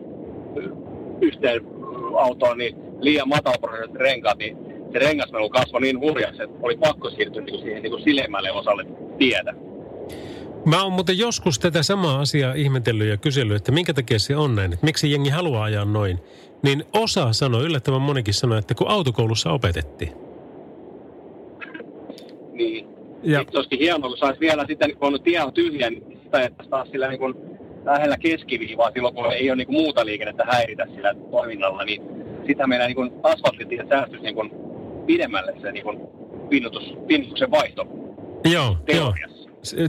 [1.21, 1.61] yhteen
[2.19, 4.57] autoon, niin liian matalaprosentit renkaat, niin
[4.93, 8.85] se rengasmelu kasvoi niin hurjaksi, että oli pakko siirtyä niin siihen niin kuin silemmälle osalle
[9.19, 9.55] tietä.
[10.65, 14.55] Mä oon muuten joskus tätä samaa asiaa ihmetellyt ja kysellyt, että minkä takia se on
[14.55, 16.19] näin, että miksi jengi haluaa ajaa noin.
[16.63, 20.24] Niin osa sanoi, yllättävän monikin sanoi, että kun autokoulussa opetettiin.
[22.55, 22.87] Niin.
[23.23, 26.41] Ja- Sitten olisikin hienoa, kun saisi vielä sitten, kun on tie on tyhjä, niin sitä
[26.43, 27.35] että taas sillä niin kuin
[27.85, 32.03] lähellä keskiviivaa silloin, kun ei ole niin kuin muuta liikennettä häiritä sillä toiminnalla, niin
[32.47, 34.51] sitä meidän niin kuin asfalttitiet säästyisi niin kuin
[35.07, 36.01] pidemmälle se niin kuin
[36.49, 37.87] pinnutus, pinnutuksen vaihto
[38.45, 38.77] Joo, joo.
[38.87, 39.34] teoriassa.
[39.34, 39.34] Se-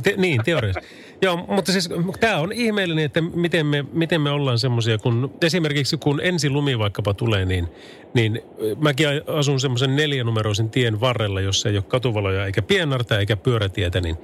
[0.04, 0.82] Te, niin, teoriassa.
[1.22, 5.98] Joo, mutta siis tämä on ihmeellinen, että miten me, miten me ollaan semmoisia, kun esimerkiksi
[5.98, 7.68] kun ensi lumi vaikkapa tulee, niin,
[8.14, 8.42] niin
[8.80, 14.18] mäkin asun semmoisen neljänumeroisen tien varrella, jossa ei ole katuvaloja eikä pienarta eikä pyörätietä, niin,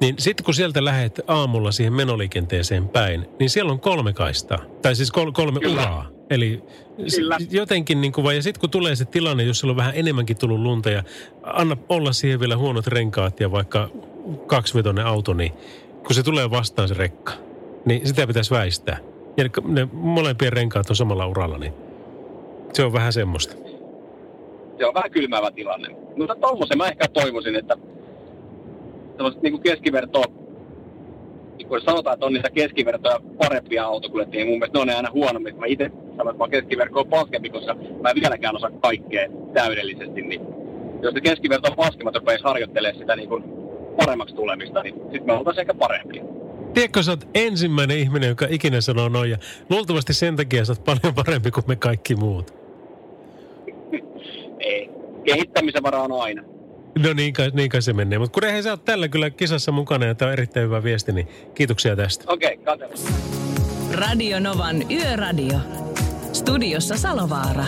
[0.00, 4.96] niin sitten kun sieltä lähdet aamulla siihen menoliikenteeseen päin, niin siellä on kolme kaistaa, tai
[4.96, 5.82] siis kol, kolme Kyllä.
[5.82, 6.18] uraa.
[6.30, 6.62] Eli
[7.16, 7.36] Kyllä.
[7.50, 10.36] jotenkin niin kuin, vai- ja sitten kun tulee se tilanne, jos siellä on vähän enemmänkin
[10.36, 11.02] tullut lunta ja
[11.42, 13.90] anna olla siihen vielä huonot renkaat ja vaikka
[14.46, 15.52] kaksivetoinen auto, niin
[16.06, 17.32] kun se tulee vastaan se rekka,
[17.84, 18.98] niin sitä pitäisi väistää.
[19.36, 21.72] Ja ne, molempien renkaat on samalla uralla, niin
[22.72, 23.54] se on vähän semmoista.
[24.78, 25.88] se on vähän kylmäävä tilanne.
[26.16, 27.76] Mutta tuommoisen mä ehkä toivoisin, että
[29.16, 30.22] tämmöiset niin keskiverto,
[31.58, 35.56] niin kuin sanotaan, että on niitä keskivertoja parempia autokuljettajia, mun mielestä ne on aina huonommin.
[35.56, 40.22] Mä itse sanon, että mä oon keskiverkkoa paskempi, koska mä en vieläkään osaa kaikkea täydellisesti,
[40.22, 40.40] niin
[41.02, 43.57] jos ne keskiverto on paskemmat rupeaisi harjoittelemaan sitä niin kuin
[43.98, 46.24] paremmaksi tulemista, niin sitten me oltaisiin ehkä parempia.
[46.74, 49.38] Tiedätkö, sä oot ensimmäinen ihminen, joka ikinä sanoo noin, ja
[49.70, 52.54] luultavasti sen takia sä oot paljon parempi kuin me kaikki muut.
[54.60, 54.90] Ei.
[55.24, 56.42] Kehittämisen varaa on aina.
[57.02, 58.18] No niin kai, niin kai se menee.
[58.18, 61.12] Mutta kun eihän sä oot tällä kyllä kisassa mukana ja tämä on erittäin hyvä viesti,
[61.12, 62.24] niin kiitoksia tästä.
[62.26, 63.14] Okei, okay, katsotaan.
[63.92, 65.58] Radio Novan Yöradio.
[66.32, 67.64] Studiossa Salovaara.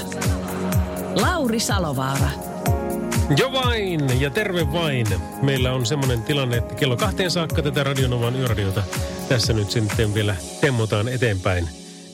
[1.21, 2.50] Lauri Salovaara.
[3.37, 5.07] Jo vain ja terve vain.
[5.43, 8.83] Meillä on semmoinen tilanne, että kello kahteen saakka tätä Radionovan yöradiota
[9.29, 11.69] tässä nyt sitten vielä temmotaan eteenpäin.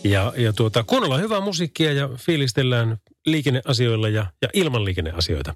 [0.05, 2.97] Ja, ja tuota, kuunnellaan hyvää musiikkia ja fiilistellään
[3.27, 5.55] liikenneasioilla ja, ja ilman liikenneasioita.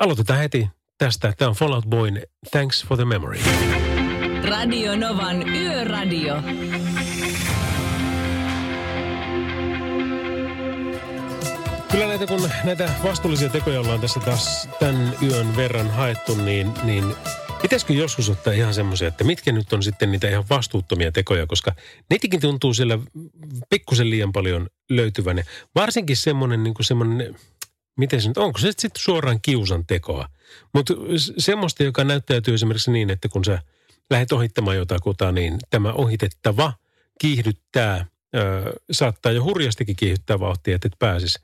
[0.00, 0.68] Aloitetaan heti
[0.98, 1.32] tästä.
[1.38, 3.38] Tämä on Fallout Boyn Thanks for the Memory.
[4.48, 6.34] Radio Novan Yöradio.
[11.94, 17.14] Kyllä näitä, kun näitä vastuullisia tekoja ollaan tässä taas tämän yön verran haettu, niin, niin
[17.62, 21.72] pitäisikö joskus ottaa ihan semmoisia, että mitkä nyt on sitten niitä ihan vastuuttomia tekoja, koska
[22.10, 22.98] netikin tuntuu siellä
[23.70, 25.42] pikkusen liian paljon löytyvän.
[25.74, 27.36] Varsinkin semmoinen, niin kuin semmoinen,
[27.96, 30.28] miten se nyt, onko se sitten suoraan kiusan tekoa?
[30.72, 30.94] Mutta
[31.38, 33.62] semmoista, joka näyttäytyy esimerkiksi niin, että kun sä
[34.10, 36.72] lähdet ohittamaan jotakuta, niin tämä ohitettava
[37.20, 41.38] kiihdyttää, ö, saattaa jo hurjastikin kiihdyttää vauhtia, että et pääsisi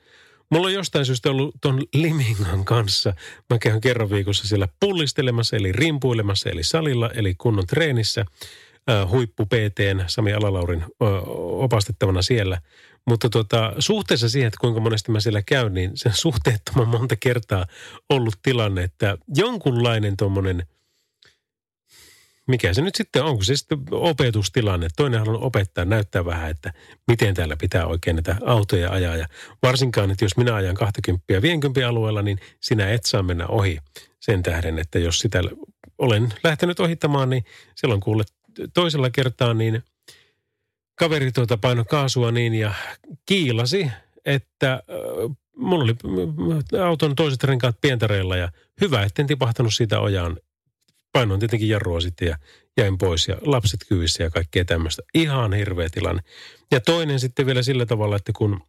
[0.51, 3.14] Mulla on jostain syystä ollut ton Limingan kanssa.
[3.51, 8.24] Mä käyn kerran viikossa siellä pullistelemassa, eli rimpuilemassa, eli salilla, eli kunnon treenissä.
[8.90, 10.88] Äh, huippu PTn Sami Alalaurin äh,
[11.36, 12.61] opastettavana siellä.
[13.07, 17.66] Mutta tota, suhteessa siihen, että kuinka monesti mä siellä käyn, niin sen suhteettoman monta kertaa
[18.09, 20.62] ollut tilanne, että jonkunlainen tuommoinen–
[22.51, 24.88] mikä se nyt sitten on, kun se sitten opetustilanne.
[24.96, 26.72] Toinen haluaa opettaa, näyttää vähän, että
[27.09, 29.16] miten täällä pitää oikein näitä autoja ajaa.
[29.16, 29.26] Ja
[29.62, 33.78] varsinkaan, että jos minä ajan 20 50 alueella, niin sinä et saa mennä ohi
[34.20, 35.42] sen tähden, että jos sitä
[35.98, 37.44] olen lähtenyt ohittamaan, niin
[37.74, 38.24] silloin kuule
[38.74, 39.82] toisella kertaa, niin
[40.94, 42.74] kaveri tuota paino kaasua niin ja
[43.26, 43.90] kiilasi,
[44.24, 44.82] että
[45.57, 45.96] mulla oli
[46.84, 48.48] auton toiset renkaat pientareilla ja
[48.80, 50.36] hyvä, etten tipahtanut siitä ojaan
[51.13, 52.39] painoin tietenkin jarrua sitten ja
[52.77, 55.03] jäin pois ja lapset kyvissä ja kaikkea tämmöistä.
[55.15, 56.23] Ihan hirveä tilanne.
[56.71, 58.61] Ja toinen sitten vielä sillä tavalla, että kun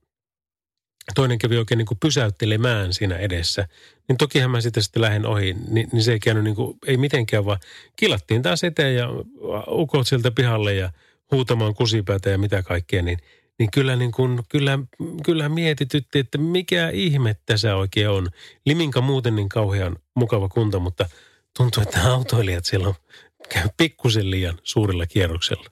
[1.16, 3.68] toinen kävi oikein niin kuin pysäyttelemään siinä edessä,
[4.08, 6.98] niin tokihan mä sitten sitten lähden ohi, niin, niin se ei käynyt niin kuin, ei
[6.98, 7.60] mitenkään, vaan
[7.96, 9.08] kilattiin taas eteen ja
[9.68, 10.92] ukot sieltä pihalle ja
[11.32, 13.18] huutamaan kusipäätä ja mitä kaikkea, niin,
[13.60, 14.80] niin kyllä, niin kuin, kyllä,
[15.26, 18.28] kyllä mietitytti, että mikä ihme tässä oikein on.
[18.66, 21.10] Liminka muuten niin kauhean mukava kunta, mutta–
[21.58, 22.96] tuntuu, että autoilijat silloin
[23.54, 25.66] käy pikkusen liian suurilla kierroksella.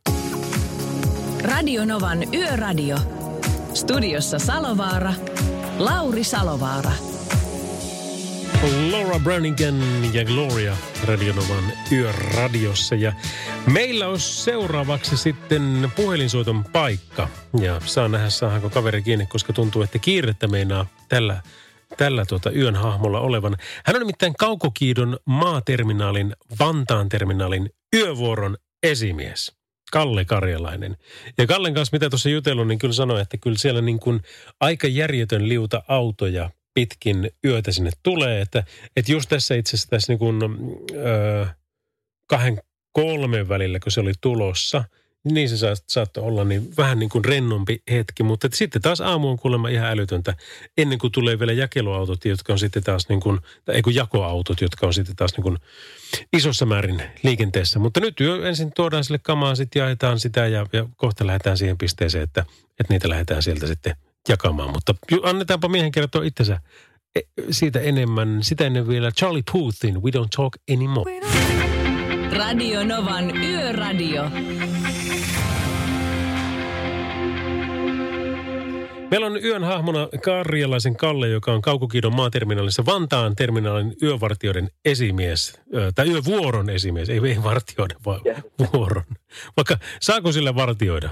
[1.42, 2.98] Radio Novan Yöradio.
[3.74, 5.14] Studiossa Salovaara.
[5.78, 6.92] Lauri Salovaara.
[8.92, 9.76] Laura Brannigan
[10.14, 12.96] ja Gloria Radionovan yöradiossa.
[12.96, 13.14] Ja
[13.74, 17.28] meillä on seuraavaksi sitten puhelinsoiton paikka.
[17.62, 21.42] Ja saa nähdä, saadaanko kaveri kiinni, koska tuntuu, että kiirettä meinaa tällä
[21.98, 23.58] tällä tuota yön hahmolla olevan.
[23.86, 29.52] Hän on nimittäin Kaukokiidon maaterminaalin, Vantaan terminaalin yövuoron esimies.
[29.92, 30.98] Kalle Karjalainen.
[31.38, 34.22] Ja Kallen kanssa, mitä tuossa jutellut, niin kyllä sanoi, että kyllä siellä niin kuin
[34.60, 38.42] aika järjetön liuta autoja pitkin yötä sinne tulee.
[38.42, 38.64] Että,
[38.96, 40.42] että just tässä itse asiassa tässä niin kuin,
[40.92, 41.46] öö,
[42.28, 42.62] kahden
[42.92, 44.84] kolmen välillä, kun se oli tulossa–
[45.24, 45.58] niin se
[45.88, 49.90] saattoi olla niin vähän niin kuin rennompi hetki, mutta sitten taas aamu on kuulemma ihan
[49.90, 50.36] älytöntä.
[50.78, 54.62] Ennen kuin tulee vielä jakeluautot, jotka on sitten taas niin kuin, tai ei kun jakoautot,
[54.62, 55.58] jotka on sitten taas niin kuin
[56.34, 57.80] isossa määrin liikenteessä.
[57.80, 61.78] Mutta nyt jo ensin tuodaan sille kamaa, sitten jaetaan sitä ja, ja kohta lähdetään siihen
[61.78, 62.46] pisteeseen, että,
[62.80, 63.96] että niitä lähdetään sieltä sitten
[64.30, 64.72] jakamaan.
[64.72, 66.62] Mutta annetaanpa miehen kertoa itsensä
[67.16, 67.20] e,
[67.52, 68.40] siitä enemmän.
[68.42, 71.12] Sitä ennen vielä Charlie Puuthin We Don't Talk Anymore.
[72.38, 74.24] Radio Novan Yöradio.
[79.12, 85.62] Meillä on yön hahmona Karjalaisen Kalle, joka on Kaukokidon maaterminaalissa Vantaan terminaalin yövartioiden esimies.
[85.96, 88.22] Tai yövuoron esimies, ei, ei vartioida, vaan
[88.74, 89.04] vuoron.
[89.58, 91.10] Vaikka saako sillä vartioida?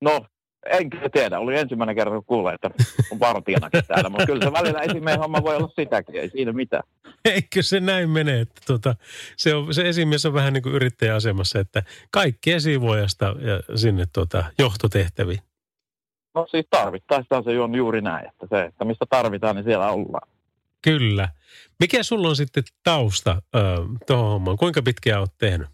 [0.00, 0.26] No,
[0.70, 1.38] en kyllä tiedä.
[1.38, 2.70] Oli ensimmäinen kerta, kun kuulee, että
[3.10, 4.08] on vartijanakin täällä.
[4.08, 6.82] Mutta kyllä se välillä esimiehen homma voi olla sitäkin, ei siinä mitään.
[7.24, 8.94] Eikö se näin mene, että tuota,
[9.36, 14.44] se, on, se esimies on vähän niin kuin yrittäjäasemassa, että kaikki esivuojasta ja sinne tuota,
[14.58, 15.47] johtotehtäviin.
[16.34, 20.28] No siis tarvittaessa se on juuri näin, että se, että mistä tarvitaan, niin siellä ollaan.
[20.82, 21.28] Kyllä.
[21.80, 23.62] Mikä sulla on sitten tausta äh,
[24.06, 24.56] tuohon hommaan?
[24.56, 25.68] Kuinka pitkään olet tehnyt?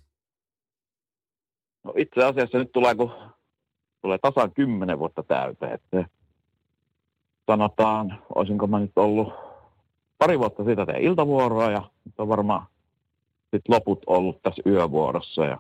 [1.85, 3.13] No itse asiassa nyt tulee, kun
[4.03, 5.73] tulee tasan kymmenen vuotta täyteen.
[5.73, 6.05] Että
[7.47, 9.33] sanotaan, olisinko mä nyt ollut
[10.19, 12.67] pari vuotta siitä tein iltavuoroa ja nyt on varmaan
[13.41, 15.59] sitten loput ollut tässä yövuorossa ja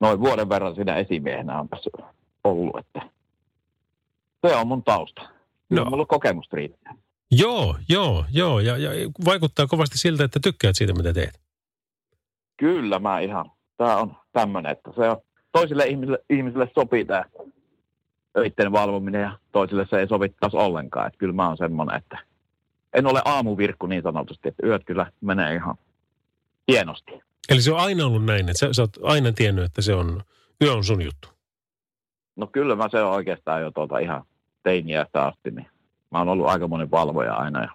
[0.00, 1.90] noin vuoden verran siinä esimiehenä on tässä
[2.44, 3.17] ollut, että
[4.46, 5.22] se on mun tausta.
[5.70, 5.84] No.
[5.84, 6.94] Mulla on kokemusta riittää.
[7.30, 8.60] Joo, joo, joo.
[8.60, 8.90] Ja, ja
[9.24, 11.40] vaikuttaa kovasti siltä, että tykkäät siitä, mitä teet.
[12.56, 13.50] Kyllä, mä ihan.
[13.76, 15.16] Tämä on tämmöinen, että se on,
[15.52, 17.24] toisille ihmisille, ihmisille sopii tämä
[18.38, 21.06] öitten valvominen ja toisille se ei sovi taas ollenkaan.
[21.06, 22.18] Että kyllä mä oon semmoinen, että
[22.94, 25.76] en ole aamuvirkku niin sanotusti, että yöt kyllä menee ihan
[26.68, 27.12] hienosti.
[27.48, 30.22] Eli se on aina ollut näin, että sä, sä oot aina tiennyt, että se on,
[30.64, 31.28] yö on sun juttu.
[32.38, 34.24] No kyllä mä se oikeastaan jo tuota ihan
[34.62, 35.66] teiniästä asti, niin
[36.10, 37.70] mä oon ollut aika monen valvoja aina ja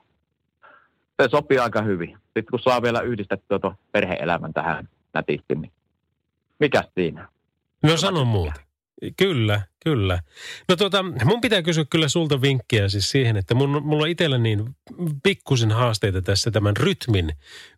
[1.22, 2.18] se sopii aika hyvin.
[2.24, 5.72] Sitten kun saa vielä yhdistettyä tuon perhe-elämän tähän nätisti, niin
[6.60, 7.28] mikä siinä?
[7.84, 8.73] No sano muuta.
[9.18, 10.20] Kyllä, kyllä.
[10.70, 14.38] No tota, mun pitää kysyä kyllä sulta vinkkiä siis siihen, että mun, mulla on itsellä
[14.38, 14.76] niin
[15.24, 17.32] pikkusen haasteita tässä tämän rytmin,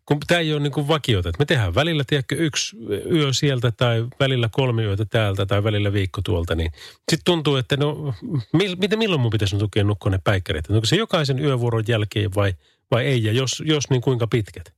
[0.06, 1.30] kun tämä ei ole niin kuin vakiota.
[1.38, 2.76] Me tehdään välillä, tiedätkö, yksi
[3.12, 6.70] yö sieltä tai välillä kolme yötä täältä tai välillä viikko tuolta, niin
[7.10, 8.14] sitten tuntuu, että no,
[8.52, 10.70] mil, miten, milloin mun pitäisi tukea nukkua ne päikkärit?
[10.70, 12.52] Onko se jokaisen yövuoron jälkeen vai,
[12.90, 14.76] vai ei, ja jos, jos niin kuinka pitkät?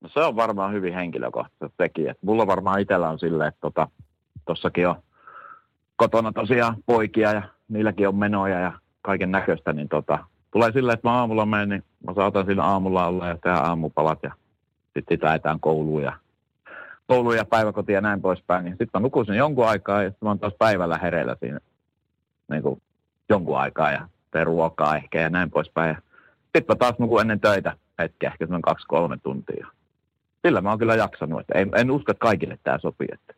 [0.00, 1.84] No se on varmaan hyvin henkilökohtaisesti.
[1.84, 3.88] Että mulla varmaan itsellä on silleen, että tota,
[4.46, 4.96] tossakin on
[5.96, 8.72] kotona tosiaan poikia ja niilläkin on menoja ja
[9.02, 10.18] kaiken näköistä, niin tota,
[10.50, 14.18] tulee silleen, että mä aamulla menen, niin mä saatan siinä aamulla olla ja tehdä aamupalat
[14.22, 14.32] ja
[14.94, 16.12] sitten lähdetään kouluun ja
[17.06, 20.30] kouluun ja päiväkotiin ja näin poispäin, niin sitten mä nukuisin jonkun aikaa ja sitten mä
[20.30, 21.58] oon taas päivällä hereillä siinä
[22.50, 22.82] niin kuin
[23.28, 25.96] jonkun aikaa ja teen ruokaa ehkä ja näin poispäin.
[26.42, 29.66] Sitten mä taas nukun ennen töitä hetki, ehkä semmoinen kaksi-kolme tuntia.
[30.46, 33.08] Sillä mä oon kyllä jaksanut, että en, en usko, että kaikille tämä sopii.
[33.12, 33.34] Että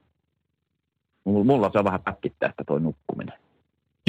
[1.28, 3.34] mulla se on vähän pätkittäistä toi nukkuminen.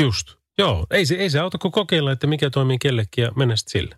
[0.02, 0.40] Just.
[0.58, 3.96] Joo, ei se, ei se auta kuin kokeilla, että mikä toimii kellekin ja mennä sille.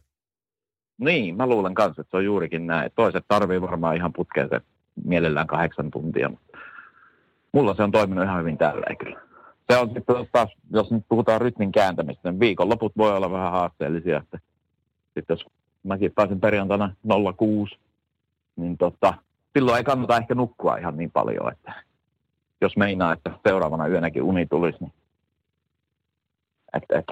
[0.98, 2.92] Niin, mä luulen kanssa, että se on juurikin näin.
[2.96, 4.62] Toiset tarvii varmaan ihan putkeen se
[5.06, 6.58] mielellään kahdeksan tuntia, mutta
[7.54, 9.22] mulla se on toiminut ihan hyvin tällä kyllä.
[9.72, 14.18] Se on sitten taas, jos nyt puhutaan rytmin kääntämistä, niin viikonloput voi olla vähän haasteellisia.
[14.18, 14.40] Että
[15.14, 15.46] sitten jos
[15.84, 16.96] mäkin pääsen perjantaina
[17.38, 17.76] 06,
[18.56, 19.14] niin tota,
[19.54, 21.84] silloin ei kannata ehkä nukkua ihan niin paljon, että
[22.62, 24.94] jos meinaa, että seuraavana yönäkin uni tulisi, niin
[26.74, 27.06] et, et,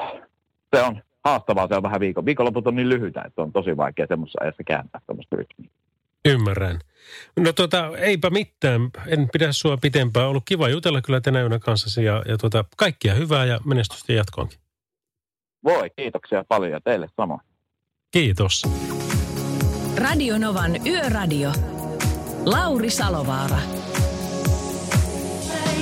[0.76, 2.26] se on haastavaa, se on vähän viikon.
[2.26, 5.70] Viikonloput on niin lyhyitä, että on tosi vaikea semmoisessa ajassa kääntää semmoista rytmiä.
[6.26, 6.80] Ymmärrän.
[7.40, 8.82] No tota, eipä mitään.
[9.08, 10.28] En pidä sua pitempään.
[10.28, 14.60] Ollut kiva jutella kyllä tänä yönä kanssasi ja, ja tota, kaikkia hyvää ja menestystä jatkoonkin.
[15.64, 17.40] Voi, kiitoksia paljon ja teille sama.
[18.12, 18.64] Kiitos.
[19.98, 21.52] Radio Novan Yöradio.
[22.46, 23.79] Lauri Salovaara.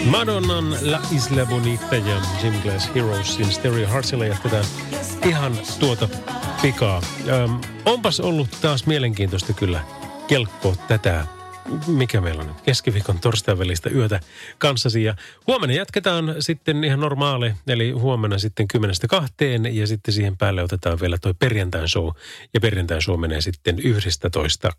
[0.06, 4.66] Madonnan La Isla Bonita ja Jim Glass Heroesin Stereo Heartsilla jatketaan
[5.26, 6.10] ihan tuota
[6.62, 7.02] pikaa.
[7.28, 9.82] Öm, onpas ollut taas mielenkiintoista kyllä
[10.28, 11.26] kelkko tätä
[11.88, 14.20] mikä meillä on nyt, keskiviikon torstain välistä yötä
[14.58, 15.04] kanssasi.
[15.04, 15.16] Ja
[15.48, 21.00] huomenna jatketaan sitten ihan normaali, eli huomenna sitten kymmenestä kahteen ja sitten siihen päälle otetaan
[21.02, 22.10] vielä toi perjantain show.
[22.54, 24.70] Ja perjantain show menee sitten yhdestä toista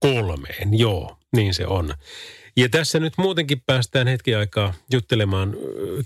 [0.00, 1.94] kolmeen, joo, niin se on.
[2.58, 5.56] Ja tässä nyt muutenkin päästään hetki aikaa juttelemaan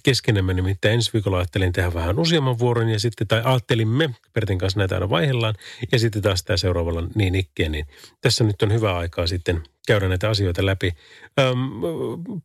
[0.02, 4.78] keskenemme, nimittäin ensi viikolla ajattelin tehdä vähän useamman vuoron ja sitten, tai ajattelimme, Pertin kanssa
[4.78, 5.54] näitä aina vaihellaan,
[5.92, 7.86] ja sitten taas tämä seuraavalla niin ikkeen, niin
[8.20, 10.92] tässä nyt on hyvä aikaa sitten käydä näitä asioita läpi.
[11.40, 11.56] Öm,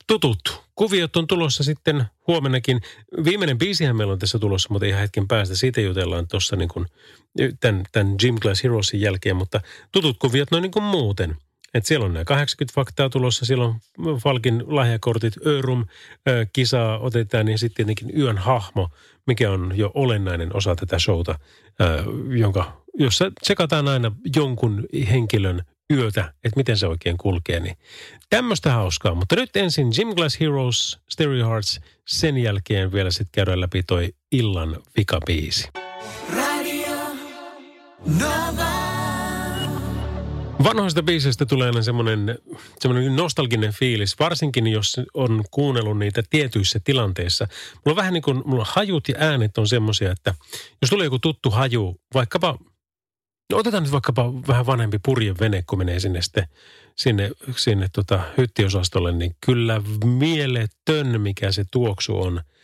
[0.07, 2.81] tutut kuviot on tulossa sitten huomennakin.
[3.23, 5.55] Viimeinen biisihän meillä on tässä tulossa, mutta ihan hetken päästä.
[5.55, 6.85] Siitä jutellaan tuossa niin kuin
[7.59, 11.35] tämän, tämän Gym Class Heroesin jälkeen, mutta tutut kuviot noin niin kuin muuten–
[11.75, 13.75] et siellä on nämä 80 faktaa tulossa, siellä on
[14.23, 15.85] Falkin lahjakortit, Örum,
[16.53, 18.89] kisaa otetaan ja sitten tietenkin yön hahmo,
[19.27, 21.39] mikä on jo olennainen osa tätä showta,
[22.29, 25.61] jonka, jossa tsekataan aina jonkun henkilön
[25.93, 27.59] yötä, että miten se oikein kulkee.
[27.59, 27.77] Niin
[28.29, 33.61] tämmöistä hauskaa, mutta nyt ensin Gym Glass Heroes, Stereo Hearts, sen jälkeen vielä sitten käydään
[33.61, 35.69] läpi toi illan vikabiisi.
[36.35, 36.95] Radio
[38.05, 38.74] Nova.
[40.65, 42.37] Vanhoista biiseistä tulee aina semmoinen,
[42.79, 47.47] semmoinen nostalginen fiilis, varsinkin jos on kuunnellut niitä tietyissä tilanteissa.
[47.73, 50.35] Mulla on vähän niin kuin, mulla hajut ja äänet on semmoisia, että
[50.81, 52.57] jos tulee joku tuttu haju, vaikkapa,
[53.51, 56.47] no otetaan nyt vaikkapa vähän vanhempi purjevene, kun menee sinne sitten,
[56.95, 62.41] sinne, sinne tota hyttiosastolle, niin kyllä mieletön, mikä se tuoksu on–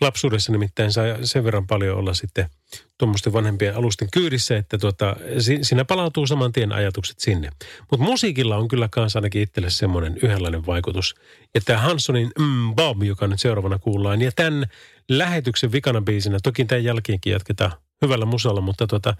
[0.00, 2.50] Lapsuudessa nimittäin sai sen verran paljon olla sitten
[2.98, 5.16] tuommoisten vanhempien alusten kyydissä, että tuota,
[5.62, 7.50] siinä palautuu saman tien ajatukset sinne.
[7.90, 11.14] Mutta musiikilla on kyllä kanssa ainakin itselle semmoinen yhdenlainen vaikutus.
[11.54, 14.66] Ja tämä Hanssonin mm, Bob, joka nyt seuraavana kuullaan, ja tämän
[15.08, 17.72] lähetyksen vikana biisinä, toki tämän jälkeenkin jatketaan
[18.02, 19.14] hyvällä musalla, mutta tota,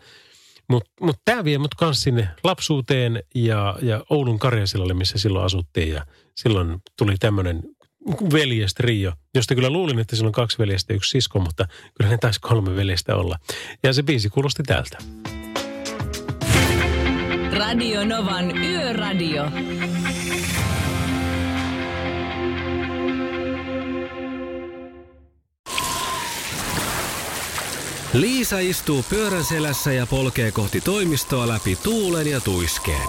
[0.68, 5.89] mutta mut tämä vie mut kanssa sinne lapsuuteen ja, ja Oulun Karjasilalle, missä silloin asuttiin.
[5.93, 7.62] Ja silloin tuli tämmöinen
[8.32, 12.40] veljestrio, josta kyllä luulin, että siinä on kaksi veljestä yksi sisko, mutta kyllä ne taisi
[12.40, 13.38] kolme veljestä olla.
[13.82, 14.98] Ja se biisi kuulosti tältä.
[17.52, 19.50] Radio Novan Yöradio.
[28.12, 33.09] Liisa istuu pyörän selässä ja polkee kohti toimistoa läpi tuulen ja tuiskeen.